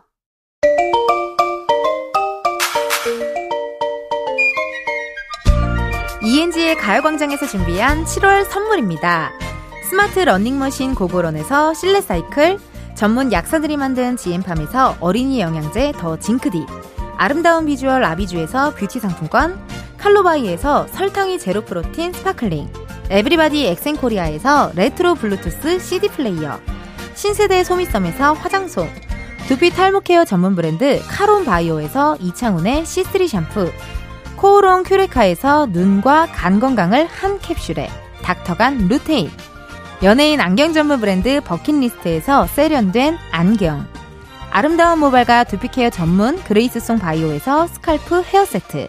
ENG의 6.23 6.77
가요광장에서 6.77 7.47
준비한 7.47 8.05
7월 8.05 8.45
선물입니다. 8.45 9.31
스마트 9.91 10.21
러닝머신 10.21 10.95
고고런에서 10.95 11.75
실내 11.75 12.01
사이클, 12.01 12.59
전문 12.97 13.31
약사들이 13.31 13.77
만든 13.77 14.17
지엠팜에서 14.17 14.97
어린이 15.01 15.41
영양제 15.41 15.93
더 15.99 16.19
징크디, 16.19 16.65
아름다운 17.19 17.67
비주얼 17.67 18.03
아비주에서 18.03 18.75
뷰티 18.75 19.01
상품권, 19.01 19.61
칼로바이에서 19.99 20.87
설탕이 20.89 21.39
제로 21.39 21.63
protein 21.63 22.13
sparkling, 22.13 22.69
에브리바디 23.11 23.67
엑센코리아에서 23.67 24.73
레트로 24.75 25.15
블루투스 25.15 25.79
CD 25.79 26.09
플레이어, 26.09 26.59
신세대 27.15 27.65
소미섬에서 27.65 28.33
화장솜, 28.35 28.89
두피 29.47 29.71
탈모 29.71 30.01
케어 30.01 30.25
전문 30.25 30.55
브랜드 30.55 31.01
카론 31.07 31.45
바이오에서 31.45 32.17
이창훈의 32.17 32.85
C3 32.85 33.29
샴푸, 33.29 33.71
코오롱 34.37 34.85
큐레카에서 34.85 35.67
눈과 35.71 36.27
간 36.33 36.61
건강을 36.61 37.07
한 37.07 37.39
캡슐에 37.39 37.89
닥터간 38.23 38.89
루테인, 38.89 39.31
연예인 40.03 40.41
안경 40.41 40.73
전문 40.73 41.01
브랜드 41.01 41.41
버킷리스트에서 41.43 42.47
세련된 42.47 43.17
안경, 43.31 43.87
아름다운 44.51 44.99
모발과 45.01 45.45
두피 45.45 45.69
케어 45.69 45.91
전문 45.91 46.43
그레이스송 46.45 46.99
바이오에서 46.99 47.67
scalp 47.67 48.23
헤어 48.23 48.45
세트, 48.45 48.89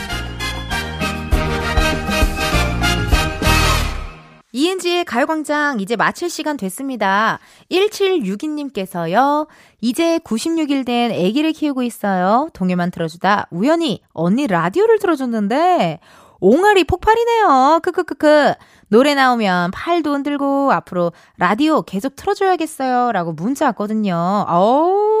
이은지의 4.53 5.05
가요광장 5.05 5.79
이제 5.79 5.95
마칠 5.95 6.29
시간 6.29 6.57
됐습니다. 6.57 7.39
1762님께서요. 7.71 9.47
이제 9.79 10.19
96일 10.19 10.85
된 10.85 11.11
아기를 11.11 11.53
키우고 11.53 11.83
있어요. 11.83 12.49
동요만 12.53 12.91
틀어주다 12.91 13.47
우연히 13.51 14.01
언니 14.13 14.47
라디오를 14.47 14.99
틀어줬는데 14.99 15.99
옹알이 16.41 16.83
폭발이네요. 16.85 17.79
크크크크. 17.83 18.55
노래 18.87 19.13
나오면 19.13 19.71
팔도 19.71 20.11
흔들고 20.11 20.71
앞으로 20.73 21.13
라디오 21.37 21.83
계속 21.83 22.15
틀어줘야겠어요. 22.15 23.11
라고 23.11 23.31
문자 23.31 23.67
왔거든요. 23.67 24.45
어우, 24.49 25.20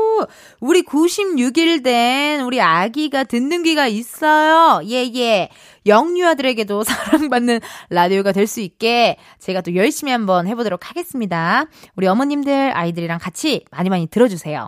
우리 0.59 0.83
96일 0.83 1.83
된 1.83 2.41
우리 2.41 2.61
아기가 2.61 3.23
듣는 3.23 3.63
귀가 3.63 3.87
있어요. 3.87 4.81
예, 4.87 5.09
예. 5.15 5.49
영유아들에게도 5.85 6.83
사랑받는 6.85 7.59
라디오가 7.89 8.31
될 8.31 8.47
수 8.47 8.59
있게 8.61 9.17
제가 9.39 9.61
또 9.61 9.75
열심히 9.75 10.11
한번 10.11 10.47
해보도록 10.47 10.89
하겠습니다. 10.89 11.65
우리 11.95 12.07
어머님들, 12.07 12.75
아이들이랑 12.75 13.19
같이 13.19 13.63
많이 13.71 13.89
많이 13.89 14.07
들어주세요. 14.07 14.67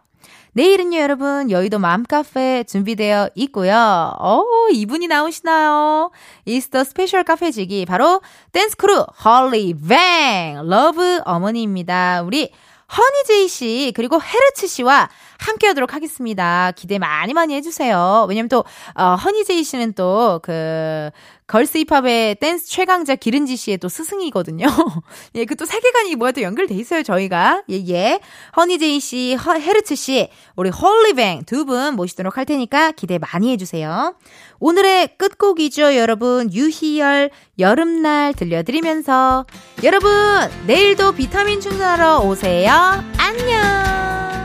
내일은요, 0.56 1.00
여러분, 1.00 1.50
여의도 1.50 1.80
맘카페 1.80 2.66
준비되어 2.66 3.32
있고요. 3.36 3.74
어, 4.20 4.44
이분이 4.72 5.08
나오시나요? 5.08 6.12
이스터 6.46 6.84
스페셜 6.84 7.24
카페지기, 7.24 7.86
바로 7.88 8.22
댄스크루 8.52 9.06
홀리뱅! 9.26 10.62
러브 10.64 11.22
어머니입니다. 11.26 12.22
우리 12.22 12.52
허니제이 12.96 13.48
씨, 13.48 13.92
그리고 13.96 14.22
헤르츠 14.22 14.68
씨와 14.68 15.10
함께 15.44 15.68
하도록 15.68 15.94
하겠습니다. 15.94 16.72
기대 16.76 16.98
많이 17.00 17.34
많이 17.34 17.54
해주세요. 17.56 18.26
왜냐면 18.30 18.50
또, 18.50 18.64
어, 18.96 19.16
허니제이 19.16 19.64
씨는 19.64 19.94
또, 19.94 20.40
그, 20.44 21.10
걸스 21.46 21.78
힙합의 21.88 22.36
댄스 22.36 22.68
최강자 22.70 23.16
기른지 23.16 23.58
씨의 23.58 23.78
또 23.78 23.90
스승이거든요. 23.90 24.66
예, 25.36 25.44
그 25.46 25.56
또 25.56 25.66
세계관이 25.66 26.16
뭐야 26.16 26.32
또 26.32 26.42
연결돼 26.42 26.74
있어요, 26.74 27.04
저희가. 27.04 27.64
예, 27.70 27.76
예. 27.90 28.20
허니제이 28.56 29.00
씨, 29.00 29.36
허, 29.36 29.54
헤르츠 29.60 29.96
씨, 29.96 30.30
우리 30.56 30.70
홀리뱅 30.70 31.44
두 31.46 31.66
분 31.66 31.96
모시도록 31.96 32.38
할 32.38 32.46
테니까 32.46 32.92
기대 32.92 33.18
많이 33.20 33.52
해주세요. 33.52 34.16
오늘의 34.60 35.18
끝곡이죠, 35.18 35.96
여러분. 35.96 36.52
유희열, 36.54 37.30
여름날 37.60 38.34
들려드리면서. 38.34 39.46
여러분, 39.84 40.12
내일도 40.66 41.12
비타민 41.14 41.60
충전하러 41.60 42.20
오세요. 42.22 42.72
안녕! 43.18 44.43